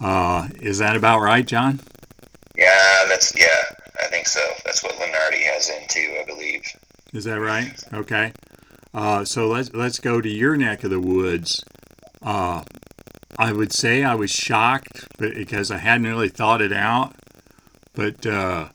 [0.00, 1.80] Uh, is that about right, John?
[2.56, 3.46] Yeah, that's yeah.
[4.02, 4.40] I think so.
[4.64, 6.62] That's what Lunardi has in too, I believe.
[7.12, 7.72] Is that right?
[7.92, 8.32] Okay.
[8.92, 11.64] Uh, so let's let's go to your neck of the woods.
[12.22, 12.62] Uh,
[13.38, 17.14] I would say I was shocked because I hadn't really thought it out.
[17.94, 18.68] But uh,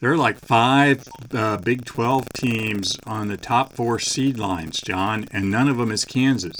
[0.00, 5.26] there are like five uh, Big 12 teams on the top four seed lines, John,
[5.32, 6.56] and none of them is Kansas.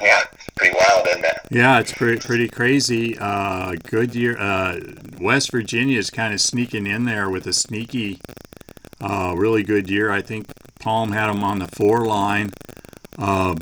[0.00, 0.22] Yeah,
[0.56, 1.38] pretty wild, isn't it?
[1.50, 3.16] Yeah, it's pretty pretty crazy.
[3.18, 4.36] Uh, good year.
[4.38, 4.80] Uh,
[5.20, 8.18] West Virginia is kind of sneaking in there with a sneaky,
[9.00, 10.10] uh, really good year.
[10.10, 10.46] I think
[10.84, 12.50] Palm had them on the four line.
[13.18, 13.54] Uh,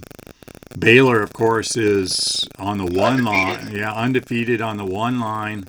[0.76, 3.58] Baylor, of course, is on the one line.
[3.58, 3.80] Undefeated.
[3.80, 5.64] Yeah, undefeated on the one line.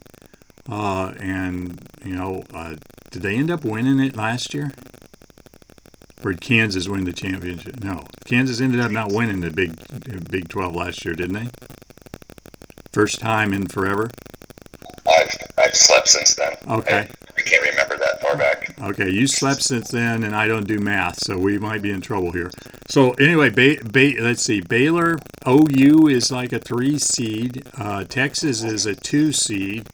[0.67, 2.75] Uh, and you know, uh,
[3.11, 4.71] did they end up winning it last year?
[6.23, 7.83] Or did Kansas win the championship?
[7.83, 9.75] No, Kansas ended up not winning the Big
[10.31, 11.49] Big Twelve last year, didn't they?
[12.91, 14.09] First time in forever.
[15.07, 16.53] I've I've slept since then.
[16.67, 16.97] Okay.
[16.97, 18.75] I, I can't remember that far back.
[18.81, 22.01] Okay, you slept since then, and I don't do math, so we might be in
[22.01, 22.51] trouble here.
[22.89, 24.61] So anyway, ba- ba- let's see.
[24.61, 25.17] Baylor,
[25.47, 27.63] OU is like a three seed.
[27.77, 29.87] Uh, Texas is a two seed.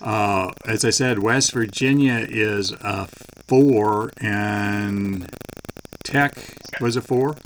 [0.00, 3.08] Uh, as I said, West Virginia is a
[3.48, 5.28] four, and
[6.04, 6.32] Tech
[6.80, 7.36] was a four,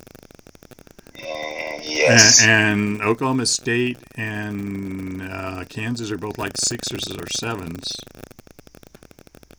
[2.09, 2.43] yes.
[2.43, 2.51] and,
[3.01, 7.85] and Oklahoma State and uh, Kansas are both like sixes or sevens.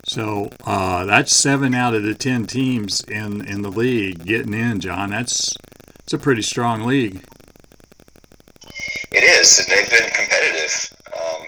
[0.08, 4.80] So uh, that's seven out of the ten teams in, in the league getting in,
[4.80, 5.10] John.
[5.10, 5.54] That's
[6.04, 7.24] it's a pretty strong league.
[9.12, 9.58] It is.
[9.60, 10.94] and They've been competitive.
[11.08, 11.48] Um,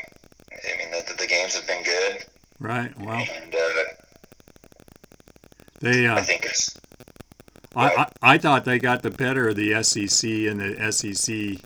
[0.51, 2.25] I mean, the, the games have been good,
[2.59, 2.97] Right.
[2.99, 3.83] Well, and uh,
[5.81, 6.07] they.
[6.07, 6.75] I Uh, think it's
[7.77, 11.61] I, I I thought they got the better of the SEC and the SEC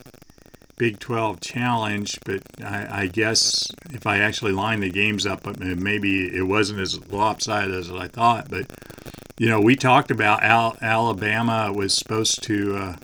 [0.77, 6.35] Big 12 challenge, but I, I guess if I actually line the games up, maybe
[6.35, 8.49] it wasn't as lopsided as I thought.
[8.49, 8.65] But
[9.37, 12.95] you know, we talked about Al- Alabama was supposed to uh,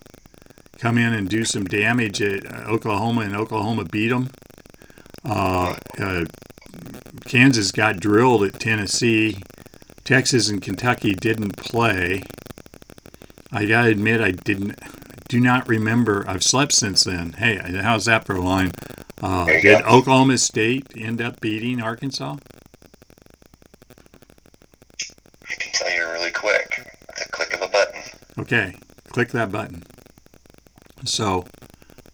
[0.80, 4.30] come in and do some damage at uh, Oklahoma, and Oklahoma beat them.
[5.24, 6.26] Uh, uh,
[7.26, 9.38] Kansas got drilled at Tennessee.
[10.04, 12.24] Texas and Kentucky didn't play.
[13.52, 14.80] I gotta admit, I didn't,
[15.30, 16.26] do not remember.
[16.28, 17.34] I've slept since then.
[17.34, 18.72] Hey, how's that for a line?
[19.22, 19.80] Uh, did go.
[19.88, 22.38] Oklahoma State end up beating Arkansas?
[25.50, 26.86] I can tell you really quick.
[27.08, 28.02] With a click of a button.
[28.38, 28.76] Okay,
[29.10, 29.84] click that button.
[31.06, 31.46] So,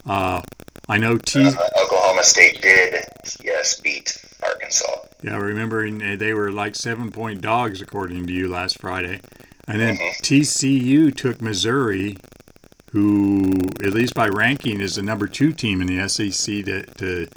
[0.06, 0.42] uh,
[0.88, 1.46] I know T.
[1.46, 3.06] Uh, Oklahoma State did,
[3.44, 4.86] yes, beat Arkansas.
[5.24, 9.22] Yeah, remembering they were like seven point dogs according to you last Friday.
[9.68, 10.24] And then mm-hmm.
[10.24, 12.18] TCU took Missouri,
[12.92, 17.28] who, at least by ranking, is the number two team in the SEC to, to,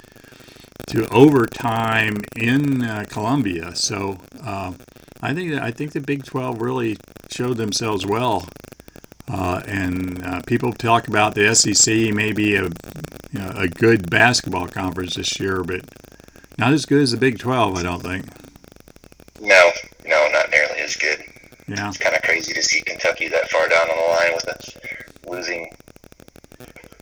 [0.87, 3.75] to overtime in uh, Columbia.
[3.75, 4.73] So uh,
[5.21, 6.97] I think I think the Big 12 really
[7.31, 8.47] showed themselves well.
[9.29, 14.09] Uh, and uh, people talk about the SEC may be a, you know, a good
[14.09, 15.81] basketball conference this year, but
[16.57, 18.25] not as good as the Big 12, I don't think.
[19.41, 19.71] No,
[20.05, 21.19] no, not nearly as good.
[21.67, 21.89] Yeah.
[21.89, 25.29] It's kind of crazy to see Kentucky that far down on the line with a
[25.29, 25.69] losing.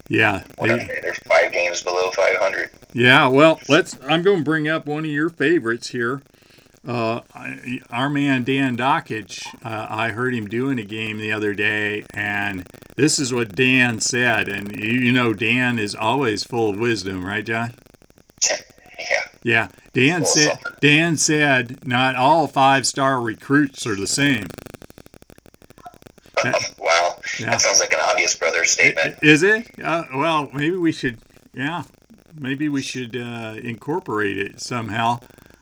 [0.10, 0.43] Yeah.
[0.60, 0.67] They,
[1.01, 2.69] they're five games below 500.
[2.93, 3.97] Yeah, well, let's.
[4.08, 6.21] I'm going to bring up one of your favorites here.
[6.88, 7.21] Uh,
[7.89, 12.67] our man Dan Dakich, uh, I heard him doing a game the other day, and
[12.95, 14.47] this is what Dan said.
[14.47, 17.73] And you, you know, Dan is always full of wisdom, right, John?
[18.99, 19.21] Yeah.
[19.43, 19.67] Yeah.
[19.93, 24.47] Dan said Dan said not all five star recruits are the same.
[26.43, 27.19] That, wow.
[27.39, 27.51] Yeah.
[27.51, 29.17] That sounds like an obvious brother statement.
[29.21, 29.67] Is it?
[29.84, 31.19] Uh, well, maybe we should.
[31.53, 31.84] Yeah.
[32.38, 35.19] Maybe we should uh, incorporate it somehow.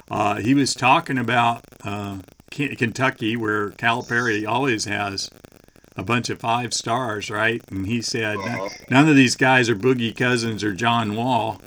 [0.10, 2.20] Uh, he was talking about uh,
[2.50, 5.30] Kentucky, where Calipari always has
[5.96, 7.62] a bunch of five stars, right?
[7.70, 8.70] And he said uh-huh.
[8.90, 11.62] none of these guys are Boogie Cousins or John Wall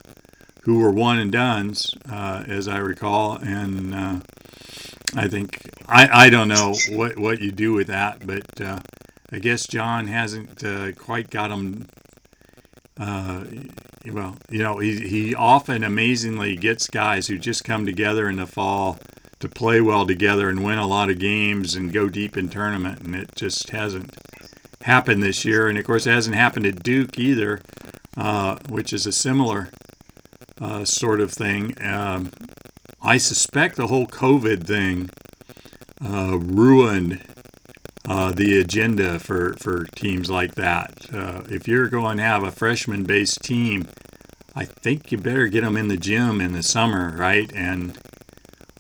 [0.67, 3.37] who were one and dones, uh, as I recall.
[3.37, 4.21] And uh,
[5.15, 8.81] I think I, I don't know what what you do with that, but uh,
[9.33, 11.87] I guess John hasn't uh, quite got them.
[12.99, 13.45] Uh,
[14.11, 18.47] well, you know, he he often amazingly gets guys who just come together in the
[18.47, 18.99] fall
[19.39, 23.03] to play well together and win a lot of games and go deep in tournament,
[23.03, 24.17] and it just hasn't
[24.83, 25.69] happened this year.
[25.69, 27.61] And of course, it hasn't happened at Duke either,
[28.17, 29.69] uh, which is a similar
[30.61, 31.75] uh, sort of thing.
[31.83, 32.31] Um,
[33.03, 35.11] I suspect the whole COVID thing
[36.05, 37.23] uh, ruined
[38.09, 41.07] uh, the agenda for, for teams like that.
[41.13, 43.89] Uh, if you're going to have a freshman based team,
[44.55, 47.53] I think you better get them in the gym in the summer, right?
[47.55, 47.99] And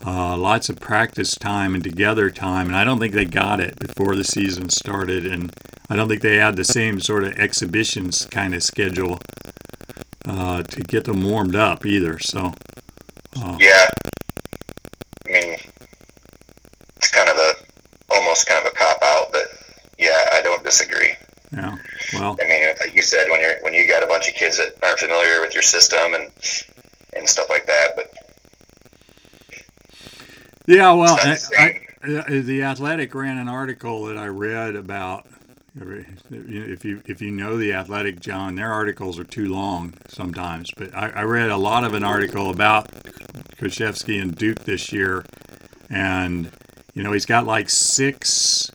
[0.05, 2.69] uh, lots of practice time and together time.
[2.69, 5.27] And I don't think they got it before the season started.
[5.27, 5.53] And
[5.91, 9.19] I don't think they had the same sort of exhibitions kind of schedule
[10.27, 12.19] uh, to get them warmed up either.
[12.19, 12.53] So.
[13.39, 13.89] Uh, yeah.
[15.27, 15.57] I mean,
[16.97, 17.53] it's kind of a
[18.11, 19.45] almost kind of a cop out, but
[19.99, 21.15] yeah, I don't disagree.
[21.53, 21.77] Yeah.
[22.15, 22.37] Well.
[22.43, 24.75] I mean, like you said, when you're when you got a bunch of kids that
[24.83, 26.31] aren't familiar with your system and
[27.15, 28.12] and stuff like that, but.
[30.69, 35.27] Yeah, well, I, I, the Athletic ran an article that I read about
[35.79, 40.95] if you if you know the athletic john their articles are too long sometimes but
[40.95, 42.91] i, I read a lot of an article about
[43.57, 45.25] Krzyzewski and duke this year
[45.91, 46.51] and
[46.95, 48.71] you know he's got like six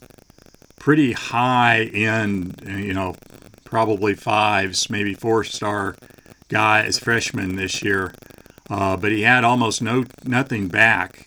[0.80, 3.16] pretty high end you know
[3.64, 5.96] probably fives maybe four star
[6.50, 8.14] guys freshmen this year
[8.72, 11.26] uh, but he had almost no nothing back.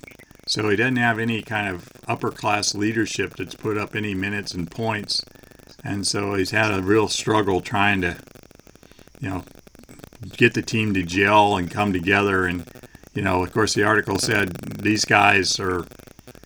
[0.49, 4.55] So he doesn't have any kind of upper class leadership that's put up any minutes
[4.55, 5.23] and points
[5.85, 8.17] and so he's had a real struggle trying to,
[9.21, 9.45] you know,
[10.33, 12.47] get the team to gel and come together.
[12.47, 12.67] And
[13.13, 15.87] you know, of course, the article said these guys are,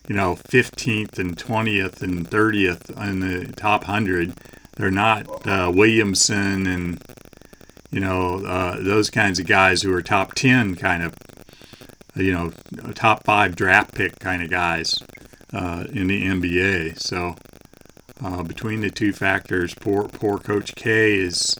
[0.08, 4.34] you know, 15th and 20th and 30th in the top hundred.
[4.76, 7.02] They're not uh, Williamson and
[7.90, 11.14] you know uh, those kinds of guys who are top 10 kind of,
[12.16, 12.52] you know,
[12.94, 14.98] top five draft pick kind of guys
[15.52, 16.98] uh, in the NBA.
[16.98, 17.34] So
[18.22, 21.56] uh, between the two factors, poor poor Coach K is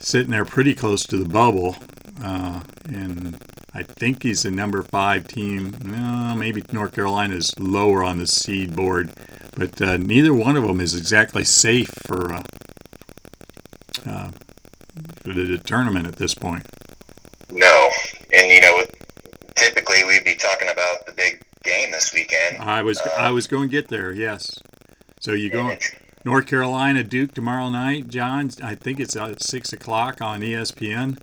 [0.00, 1.76] sitting there pretty close to the bubble,
[2.22, 3.38] uh, and
[3.74, 5.76] I think he's the number five team.
[5.84, 9.10] No, maybe North Carolina is lower on the seed board,
[9.56, 12.42] but uh, neither one of them is exactly safe for uh,
[14.06, 14.30] uh,
[15.24, 16.66] of the tournament at this point.
[17.50, 17.90] No,
[18.32, 18.84] and you know,
[19.56, 22.58] typically we'd be talking about the big game this weekend.
[22.58, 24.12] I was uh, I was going to get there.
[24.12, 24.58] Yes.
[25.20, 25.76] So you go
[26.24, 28.50] North Carolina Duke tomorrow night, John.
[28.62, 31.18] I think it's at six o'clock on ESPN.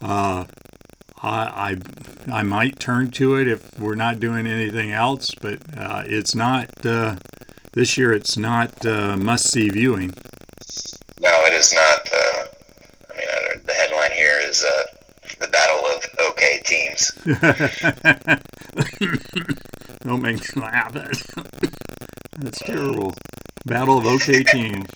[0.00, 0.44] Uh,
[1.22, 1.76] I,
[2.28, 6.34] I, I might turn to it if we're not doing anything else, but uh, it's
[6.34, 7.16] not uh,
[7.72, 8.12] this year.
[8.12, 10.12] It's not uh, must see viewing.
[11.20, 12.08] No, it is not.
[12.12, 12.44] Uh,
[13.10, 14.64] I mean, uh, the headline here is
[15.40, 17.10] the battle of OK teams.
[20.04, 20.94] Don't make me laugh.
[22.38, 23.14] That's terrible.
[23.64, 24.86] Battle of OK teams.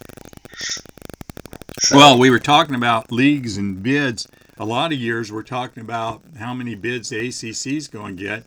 [1.91, 4.29] Well, we were talking about leagues and bids.
[4.59, 8.23] A lot of years we're talking about how many bids the ACC is going to
[8.23, 8.45] get.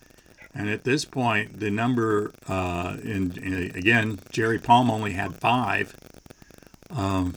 [0.54, 5.96] And at this point, the number, uh, in, in, again, Jerry Palm only had five.
[6.91, 7.34] Um,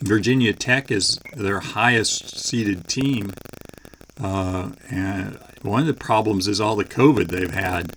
[0.00, 3.32] Virginia Tech is their highest seeded team.
[4.20, 7.92] Uh, and one of the problems is all the COVID they've had.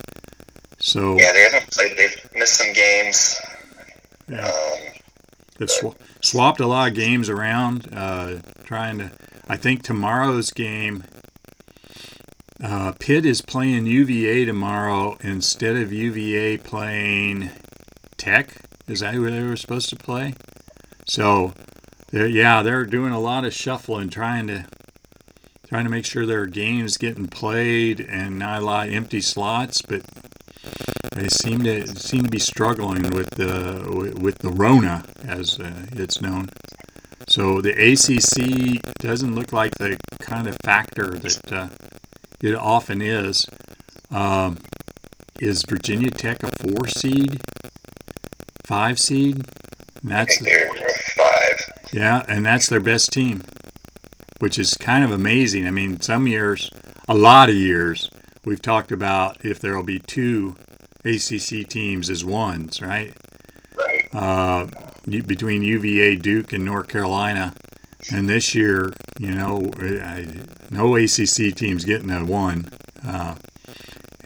[0.79, 1.97] So yeah, they haven't played.
[1.97, 3.39] They've missed some games.
[4.27, 4.47] Yeah.
[4.47, 4.79] Um,
[5.59, 9.11] they've sw- swapped a lot of games around, uh, trying to.
[9.47, 11.03] I think tomorrow's game.
[12.63, 17.49] Uh, Pitt is playing UVA tomorrow instead of UVA playing
[18.17, 18.55] Tech.
[18.87, 20.33] Is that who they were supposed to play?
[21.07, 21.53] So,
[22.11, 24.65] they're, yeah, they're doing a lot of shuffling, trying to
[25.67, 29.21] trying to make sure there are games getting played and not a lot of empty
[29.21, 29.81] slots.
[29.81, 30.01] But
[31.12, 36.22] they seem to seem to be struggling with the with the Rona, as uh, it's
[36.22, 36.49] known.
[37.28, 41.70] So the ACC doesn't look like the kind of factor that uh,
[42.41, 43.45] it often is.
[44.09, 44.57] Um,
[45.39, 47.41] is Virginia Tech a four seed,
[48.66, 49.45] five seed?
[50.01, 50.70] And that's they're
[51.16, 51.72] five.
[51.93, 53.43] Yeah, and that's their best team,
[54.39, 55.68] which is kind of amazing.
[55.68, 56.70] I mean, some years,
[57.07, 58.09] a lot of years,
[58.45, 60.55] we've talked about if there will be two
[61.05, 63.13] ACC teams as ones, right?
[63.75, 64.07] Right.
[64.13, 64.67] Uh,
[65.05, 67.53] between UVA, Duke, and North Carolina.
[68.11, 69.71] And this year, you know,
[70.71, 72.71] no ACC teams getting a one.
[73.05, 73.35] Uh,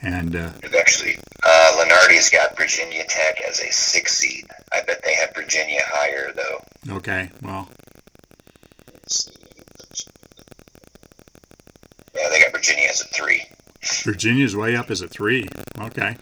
[0.02, 4.46] and uh, actually, uh, Lunardi's got Virginia Tech as a six seed.
[4.72, 6.96] I bet they have Virginia higher though.
[6.96, 7.68] Okay, well.
[12.14, 13.42] Yeah, they got Virginia as a three.
[14.04, 15.48] Virginia's way up as a three.
[15.80, 16.16] Okay.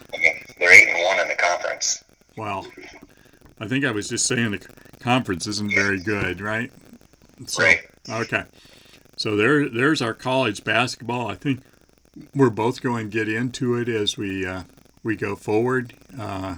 [0.58, 2.02] they're eight and one in the conference.
[2.36, 2.66] Well,
[3.64, 4.60] I think I was just saying the
[5.00, 6.70] conference isn't very good, right?
[7.46, 7.80] So, right.
[8.10, 8.42] Okay.
[9.16, 11.28] So there, there's our college basketball.
[11.28, 11.62] I think
[12.34, 14.64] we're both going to get into it as we uh,
[15.02, 15.94] we go forward.
[16.18, 16.56] Uh,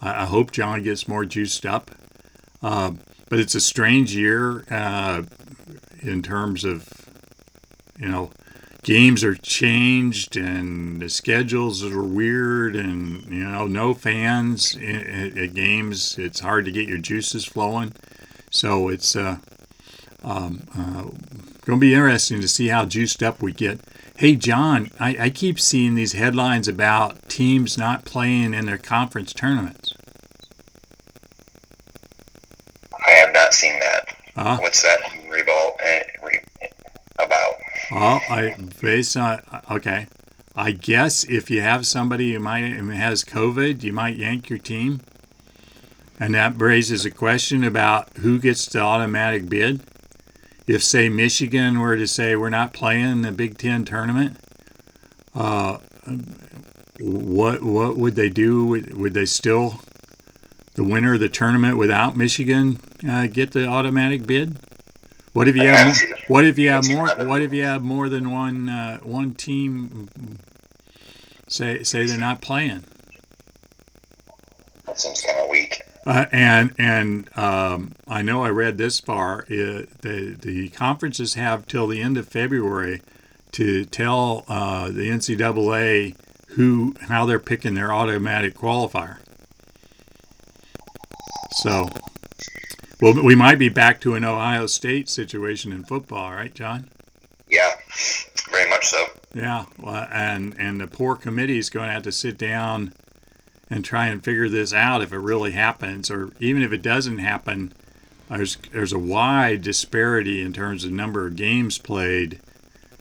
[0.00, 1.92] I, I, hope John gets more juiced up.
[2.60, 2.92] Uh,
[3.28, 5.22] but it's a strange year uh,
[6.02, 6.88] in terms of,
[8.00, 8.32] you know,
[8.86, 14.76] games are changed and the schedules are weird and you know no fans.
[14.76, 17.92] At, at games it's hard to get your juices flowing.
[18.52, 19.38] So it's uh,
[20.22, 21.02] um, uh,
[21.62, 23.80] going to be interesting to see how juiced up we get.
[24.16, 29.32] Hey john I, I keep seeing these headlines about teams not playing in their conference
[29.32, 29.94] tournaments.
[33.04, 34.16] I have not seen that.
[34.36, 35.76] Uh, what's that revolt
[37.90, 40.06] well, I based on okay.
[40.58, 44.58] I guess if you have somebody who might who has COVID, you might yank your
[44.58, 45.00] team,
[46.18, 49.82] and that raises a question about who gets the automatic bid.
[50.66, 54.38] If say Michigan were to say we're not playing the Big Ten tournament,
[55.34, 55.78] uh,
[56.98, 58.64] what what would they do?
[58.66, 59.80] Would, would they still
[60.74, 62.78] the winner of the tournament without Michigan
[63.08, 64.58] uh, get the automatic bid?
[65.34, 65.96] What if you have?
[66.28, 67.08] What if you have more?
[67.26, 70.08] What if you have more than one uh, one team?
[71.48, 72.84] Say say they're not playing.
[74.86, 75.82] That seems kind of weak.
[76.04, 79.44] Uh, and and um, I know I read this far.
[79.48, 83.02] It, the the conferences have till the end of February
[83.52, 86.16] to tell uh, the NCAA
[86.50, 89.18] who how they're picking their automatic qualifier.
[91.52, 91.88] So
[93.00, 96.88] well, we might be back to an Ohio State situation in football, right, John?
[97.48, 97.70] Yeah,
[98.50, 99.06] very much so.
[99.34, 102.94] Yeah, well, and and the poor committee is going to have to sit down
[103.68, 107.18] and try and figure this out if it really happens, or even if it doesn't
[107.18, 107.72] happen.
[108.28, 112.40] There's there's a wide disparity in terms of number of games played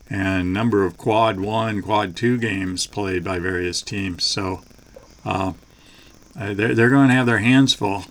[0.10, 4.24] and number of quad one, quad two games played by various teams.
[4.24, 4.62] So
[5.24, 5.54] uh,
[6.36, 8.06] they're, they're going to have their hands full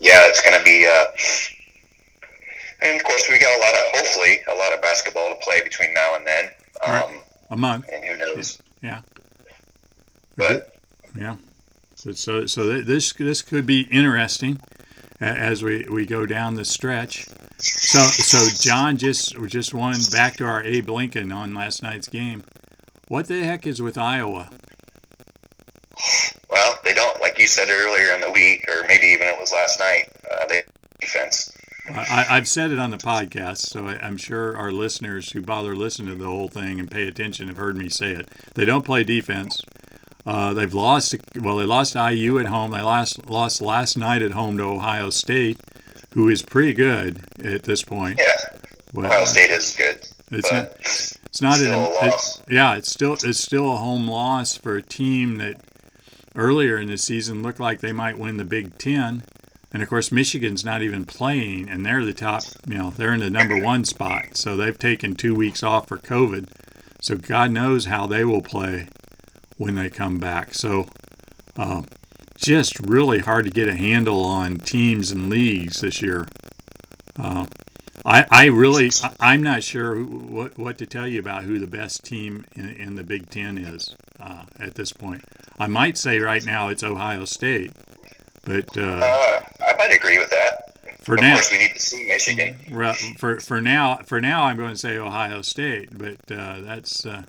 [0.00, 1.04] yeah, it's going to be uh,
[2.82, 5.62] And of course, we got a lot of hopefully a lot of basketball to play
[5.62, 6.44] between now and then.
[6.84, 7.20] Um, right.
[7.50, 7.86] A month.
[7.92, 8.60] And who knows?
[8.82, 9.00] Yeah.
[10.36, 10.76] But
[11.18, 11.36] yeah.
[11.94, 14.60] So so, so this this could be interesting
[15.20, 17.26] as we, we go down the stretch.
[17.58, 22.44] So so John just just won back to our Abe Lincoln on last night's game.
[23.08, 24.50] What the heck is with Iowa?
[26.50, 29.52] Well, they don't like you said earlier in the week, or maybe even it was
[29.52, 30.10] last night.
[30.30, 30.62] Uh, they
[31.00, 31.52] defense.
[31.88, 35.76] I, have said it on the podcast, so I, am sure our listeners who bother
[35.76, 38.28] listening to the whole thing and pay attention have heard me say it.
[38.54, 39.60] They don't play defense.
[40.24, 41.14] Uh, they've lost.
[41.40, 42.72] Well, they lost IU at home.
[42.72, 45.60] They lost lost last night at home to Ohio State,
[46.14, 48.18] who is pretty good at this point.
[48.18, 48.58] Yeah,
[48.92, 50.08] well, Ohio State is good.
[50.32, 50.72] It's not.
[50.80, 52.08] It's not an.
[52.08, 55.60] It, yeah, it's still it's still a home loss for a team that
[56.36, 59.22] earlier in the season looked like they might win the Big Ten,
[59.72, 62.42] and of course Michigan's not even playing, and they're the top.
[62.66, 65.98] You know, they're in the number one spot, so they've taken two weeks off for
[65.98, 66.48] COVID.
[67.00, 68.88] So God knows how they will play
[69.56, 70.54] when they come back.
[70.54, 70.86] So,
[71.56, 71.82] uh,
[72.36, 76.26] just really hard to get a handle on teams and leagues this year.
[77.18, 77.46] Uh,
[78.04, 78.90] I, I really,
[79.20, 82.94] I'm not sure what, what to tell you about who the best team in, in
[82.94, 85.24] the Big Ten is uh, at this point.
[85.58, 87.72] I might say right now it's Ohio State,
[88.44, 90.74] but uh, uh I might agree with that.
[91.00, 92.56] For of now, course, we need to see Michigan.
[93.18, 97.22] For for now, for now, I'm going to say Ohio State, but uh, that's uh,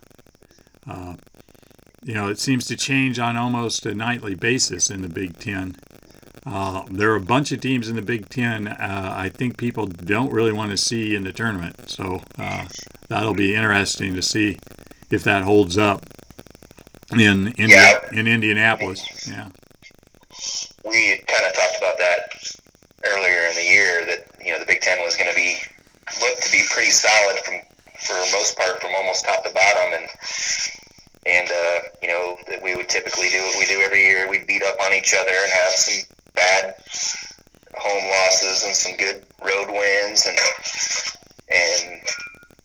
[2.08, 5.76] you know, it seems to change on almost a nightly basis in the Big Ten.
[6.50, 9.86] Uh, there are a bunch of teams in the Big Ten uh, I think people
[9.86, 11.90] don't really want to see in the tournament.
[11.90, 12.68] So uh,
[13.10, 14.58] that'll be interesting to see
[15.12, 16.06] if that holds up
[17.12, 18.00] in Indi- yeah.
[18.14, 19.28] in Indianapolis.
[19.28, 19.50] Yeah.
[20.86, 22.20] We kind of talked about that
[23.06, 25.58] earlier in the year that you know the Big Ten was going to be
[26.22, 27.56] looked to be pretty solid from
[28.00, 30.08] for most part from almost top to bottom and
[31.26, 34.30] and uh, you know that we would typically do what we do every year.
[34.30, 36.76] We'd beat up on each other and have some bad
[37.76, 40.38] home losses and some good road wins, and
[41.50, 42.02] and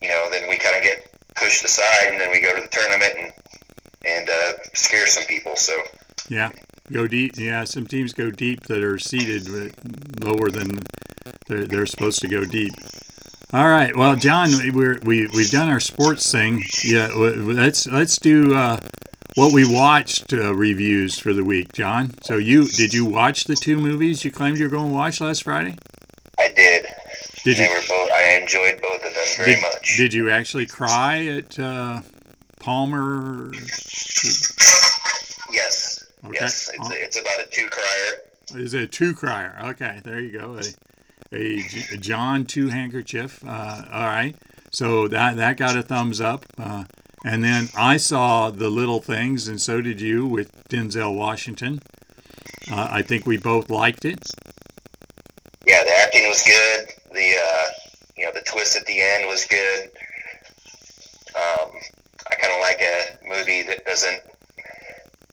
[0.00, 2.68] you know then we kind of get pushed aside, and then we go to the
[2.68, 3.32] tournament and
[4.06, 5.56] and uh, scare some people.
[5.56, 5.72] So
[6.28, 6.50] yeah,
[6.92, 7.32] go deep.
[7.36, 9.48] Yeah, some teams go deep that are seated
[10.22, 10.80] lower than
[11.48, 12.72] they're, they're supposed to go deep.
[13.52, 13.94] All right.
[13.94, 16.62] Well, John, we're, we we've done our sports thing.
[16.84, 17.08] Yeah.
[17.14, 18.80] Let's let's do uh,
[19.34, 22.14] what we watched uh, reviews for the week, John.
[22.22, 25.20] So you did you watch the two movies you claimed you were going to watch
[25.20, 25.76] last Friday?
[26.38, 26.86] I did.
[27.44, 27.70] Did they you?
[27.70, 29.96] Were both, I enjoyed both of them very did, much.
[29.96, 32.02] Did you actually cry at uh,
[32.60, 33.50] Palmer?
[35.52, 36.04] Yes.
[36.24, 36.38] Okay.
[36.40, 36.70] Yes.
[36.72, 38.62] It's, a, it's about a two crier.
[38.62, 39.58] Is it a two crier?
[39.64, 40.58] Okay, there you go
[41.32, 43.42] a, a John two handkerchief.
[43.46, 44.36] Uh, all right,
[44.70, 46.44] so that that got a thumbs up.
[47.24, 51.80] And then I saw the little things, and so did you with Denzel Washington.
[52.70, 54.18] Uh, I think we both liked it.
[55.66, 56.88] Yeah, the acting was good.
[57.12, 57.64] The uh,
[58.16, 59.90] you know the twist at the end was good.
[61.34, 61.70] Um,
[62.30, 64.20] I kind of like a movie that doesn't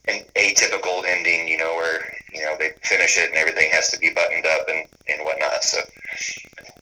[0.07, 1.47] an atypical ending.
[1.47, 2.01] You know where
[2.33, 5.63] you know they finish it and everything has to be buttoned up and, and whatnot.
[5.63, 5.79] So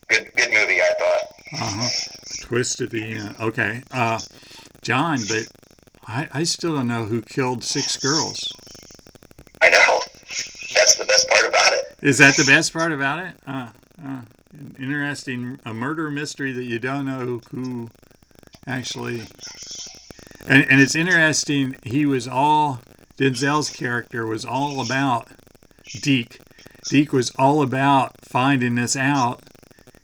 [0.09, 1.21] good good movie, I thought.
[1.53, 1.89] Uh huh.
[2.41, 3.35] Twist at the end.
[3.39, 4.19] Okay, uh,
[4.87, 5.47] John, but
[6.07, 8.41] I I still don't know who killed six girls.
[9.61, 9.99] I know.
[10.73, 11.97] That's the best part about it.
[12.01, 13.35] Is that the best part about it?
[13.45, 13.67] Uh,
[14.01, 14.21] uh,
[14.79, 15.59] interesting.
[15.65, 17.89] A murder mystery that you don't know who
[18.65, 19.23] actually.
[20.47, 21.75] And, and it's interesting.
[21.83, 22.79] He was all
[23.17, 25.27] Denzel's character was all about
[26.01, 26.39] Deke.
[26.89, 29.43] Deke was all about finding this out,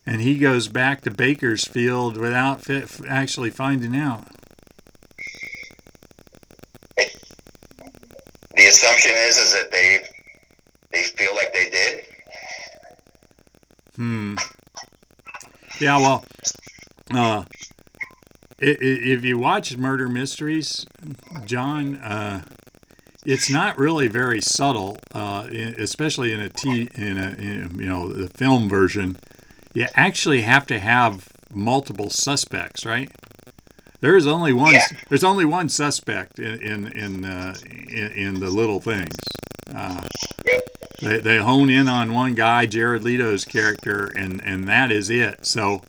[0.05, 2.69] and he goes back to Bakersfield without
[3.07, 4.27] actually finding out.
[9.13, 9.99] Assumption is is that they
[10.91, 12.05] they feel like they did.
[13.95, 14.35] Hmm.
[15.79, 15.97] Yeah.
[15.97, 16.25] Well.
[17.13, 17.43] Uh,
[18.59, 20.85] if you watch murder mysteries,
[21.45, 22.43] John, uh,
[23.25, 28.07] it's not really very subtle, uh, especially in a t in a in, you know
[28.07, 29.17] the film version.
[29.73, 33.11] You actually have to have multiple suspects, right?
[34.03, 34.73] There is only one.
[34.73, 34.85] Yeah.
[35.07, 37.55] There's only one suspect in in in, uh,
[37.87, 39.15] in, in, the little things.
[39.73, 40.01] Uh,
[41.01, 45.45] they, they hone in on one guy, Jared Leto's character, and and that is it.
[45.45, 45.83] So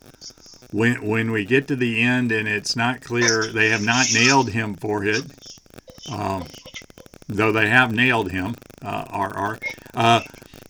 [0.71, 4.51] when when we get to the end and it's not clear, they have not nailed
[4.51, 5.25] him for it.
[6.09, 6.45] Um,
[7.27, 9.59] though they have nailed him, uh, RR.
[9.93, 10.21] Uh,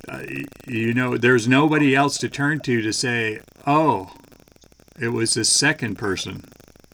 [0.09, 0.23] uh,
[0.67, 4.15] you know, there's nobody else to turn to to say, "Oh,
[4.99, 6.43] it was the second person."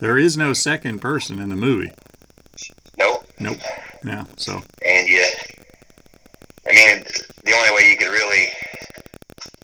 [0.01, 1.92] There is no second person in the movie.
[2.98, 3.26] Nope.
[3.38, 3.59] Nope.
[4.05, 4.24] Yeah.
[4.36, 4.62] So.
[4.84, 5.24] And you,
[6.66, 7.05] I mean,
[7.44, 8.46] the only way you could really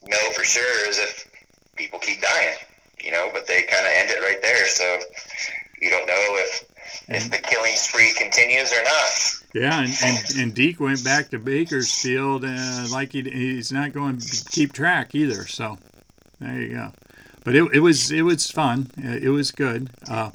[0.06, 1.28] know for sure is if
[1.76, 2.56] people keep dying,
[3.02, 3.30] you know.
[3.32, 4.98] But they kind of end it right there, so
[5.80, 6.64] you don't know if
[7.08, 9.36] if the killing spree continues or not.
[9.54, 14.18] Yeah, and, and, and Deke went back to Bakersfield, uh, like he, he's not going
[14.18, 15.46] to keep track either.
[15.46, 15.78] So
[16.40, 16.92] there you go.
[17.46, 18.90] But it, it was it was fun.
[18.98, 19.90] It was good.
[20.10, 20.32] Uh,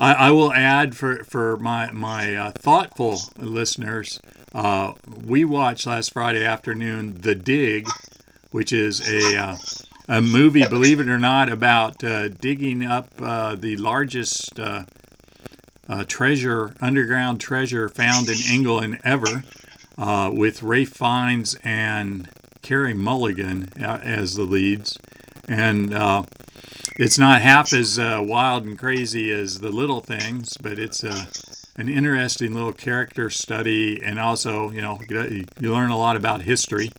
[0.00, 4.18] I, I will add for for my my uh, thoughtful listeners.
[4.54, 7.86] Uh, we watched last Friday afternoon The Dig,
[8.52, 9.56] which is a uh,
[10.08, 14.84] a movie, believe it or not, about uh, digging up uh, the largest uh,
[16.06, 19.44] treasure, underground treasure found in England ever,
[19.98, 22.30] uh, with Rafe Fiennes and
[22.62, 24.98] Carey Mulligan uh, as the leads.
[25.48, 26.24] And uh,
[26.96, 31.28] it's not half as uh, wild and crazy as The Little Things, but it's a
[31.78, 34.02] an interesting little character study.
[34.02, 36.90] And also, you know, you learn a lot about history.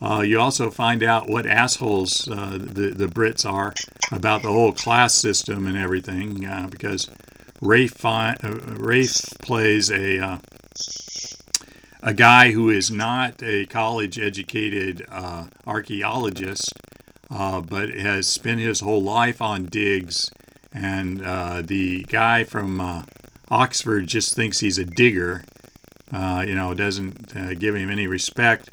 [0.00, 3.74] Uh, you also find out what assholes uh, the, the Brits are
[4.12, 7.10] about the whole class system and everything, uh, because
[7.60, 10.38] Rafe, uh, Rafe plays a uh,
[12.00, 16.72] a guy who is not a college educated uh, archaeologist,
[17.30, 20.30] uh, but has spent his whole life on digs.
[20.72, 23.02] And uh, the guy from uh,
[23.50, 25.42] Oxford just thinks he's a digger,
[26.12, 28.68] you know, doesn't give him any respect.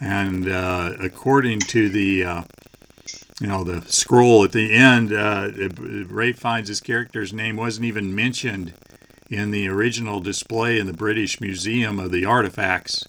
[0.00, 2.44] And according to the
[3.40, 5.50] you know, the scroll at the end, uh,
[6.08, 8.74] Rafe Fiennes's character's name wasn't even mentioned
[9.30, 13.04] in the original display in the British Museum of the Artifacts.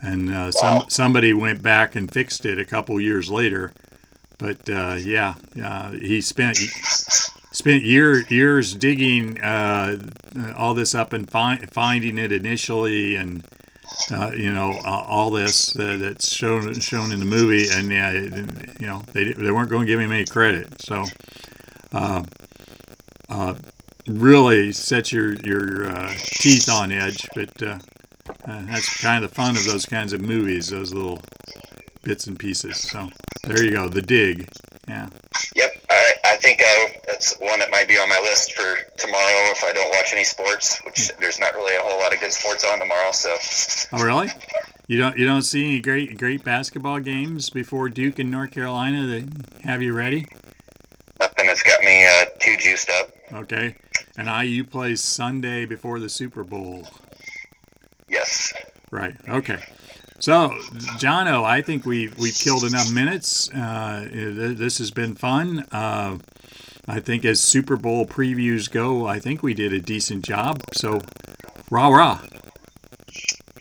[0.00, 3.72] And uh, some, somebody went back and fixed it a couple years later.
[4.38, 6.56] But uh, yeah, uh, he spent
[7.52, 9.96] spent year, years digging uh,
[10.56, 13.44] all this up and fi- finding it initially and
[14.10, 18.12] uh, you know, uh, all this uh, that's shown shown in the movie, and yeah,
[18.12, 20.80] you know, they they weren't going to give him any credit.
[20.80, 21.04] So,
[21.92, 22.22] uh,
[23.28, 23.54] uh,
[24.06, 27.26] really set your your uh, teeth on edge.
[27.34, 27.54] But
[28.46, 31.20] that's kind of the fun of those kinds of movies, those little
[32.06, 32.78] bits and pieces.
[32.78, 33.10] So
[33.42, 34.48] there you go, The Dig.
[34.88, 35.08] Yeah.
[35.56, 39.50] Yep, I, I think uh, that's one that might be on my list for tomorrow
[39.50, 42.32] if I don't watch any sports, which there's not really a whole lot of good
[42.32, 43.10] sports on tomorrow.
[43.10, 43.34] So.
[43.92, 44.28] Oh really?
[44.86, 49.06] You don't you don't see any great great basketball games before Duke and North Carolina
[49.06, 50.26] that have you ready?
[51.18, 53.10] Nothing that's got me uh, too juiced up.
[53.32, 53.74] Okay,
[54.16, 56.86] and IU plays Sunday before the Super Bowl.
[58.08, 58.52] Yes.
[58.92, 59.16] Right.
[59.28, 59.58] Okay.
[60.18, 60.50] So,
[60.98, 63.50] Jono, I think we've we've killed enough minutes.
[63.52, 65.66] Uh, this has been fun.
[65.70, 66.18] Uh,
[66.88, 70.62] I think as Super Bowl previews go, I think we did a decent job.
[70.72, 71.00] So,
[71.70, 72.20] rah rah.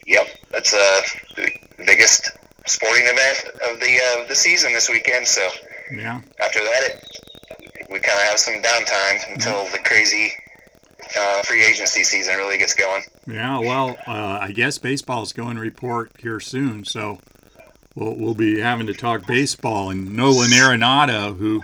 [0.07, 1.01] Yep, that's uh,
[1.35, 1.51] the
[1.85, 2.31] biggest
[2.67, 5.27] sporting event of the uh, the season this weekend.
[5.27, 5.47] So,
[5.91, 6.21] yeah.
[6.39, 9.71] After that, it, we kind of have some downtime until yeah.
[9.71, 10.31] the crazy
[11.17, 13.03] uh, free agency season really gets going.
[13.27, 17.19] Yeah, well, uh, I guess baseball is going to report here soon, so
[17.95, 19.89] we'll, we'll be having to talk baseball.
[19.89, 21.63] And Nolan Arenado, who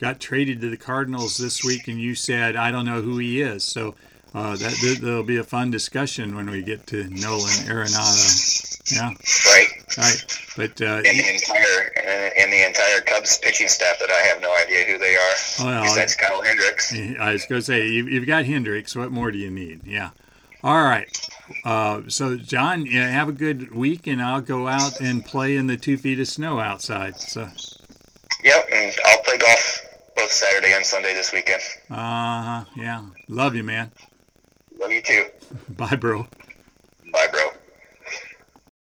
[0.00, 3.40] got traded to the Cardinals this week, and you said I don't know who he
[3.40, 3.94] is, so
[4.34, 8.92] uh, that there'll be a fun discussion when we get to Nolan Arenado.
[8.92, 9.10] Yeah.
[9.46, 9.68] Right.
[9.96, 10.40] Right.
[10.56, 14.54] But uh, in the entire in the entire Cubs pitching staff that I have no
[14.56, 15.64] idea who they are.
[15.64, 16.92] Well, besides Kyle Hendricks.
[17.20, 18.96] I was going to say you've, you've got Hendricks.
[18.96, 19.86] What more do you need?
[19.86, 20.10] Yeah.
[20.62, 21.08] All right.
[21.64, 25.66] Uh, so, John, yeah, have a good week, and I'll go out and play in
[25.66, 27.16] the two feet of snow outside.
[27.16, 27.48] So.
[28.42, 29.86] Yep, and I'll play golf
[30.16, 31.62] both Saturday and Sunday this weekend.
[31.90, 31.94] Uh
[32.42, 32.64] huh.
[32.76, 33.04] Yeah.
[33.28, 33.92] Love you, man.
[34.78, 35.26] Love you too.
[35.70, 36.26] Bye, bro.
[37.12, 37.50] Bye, bro.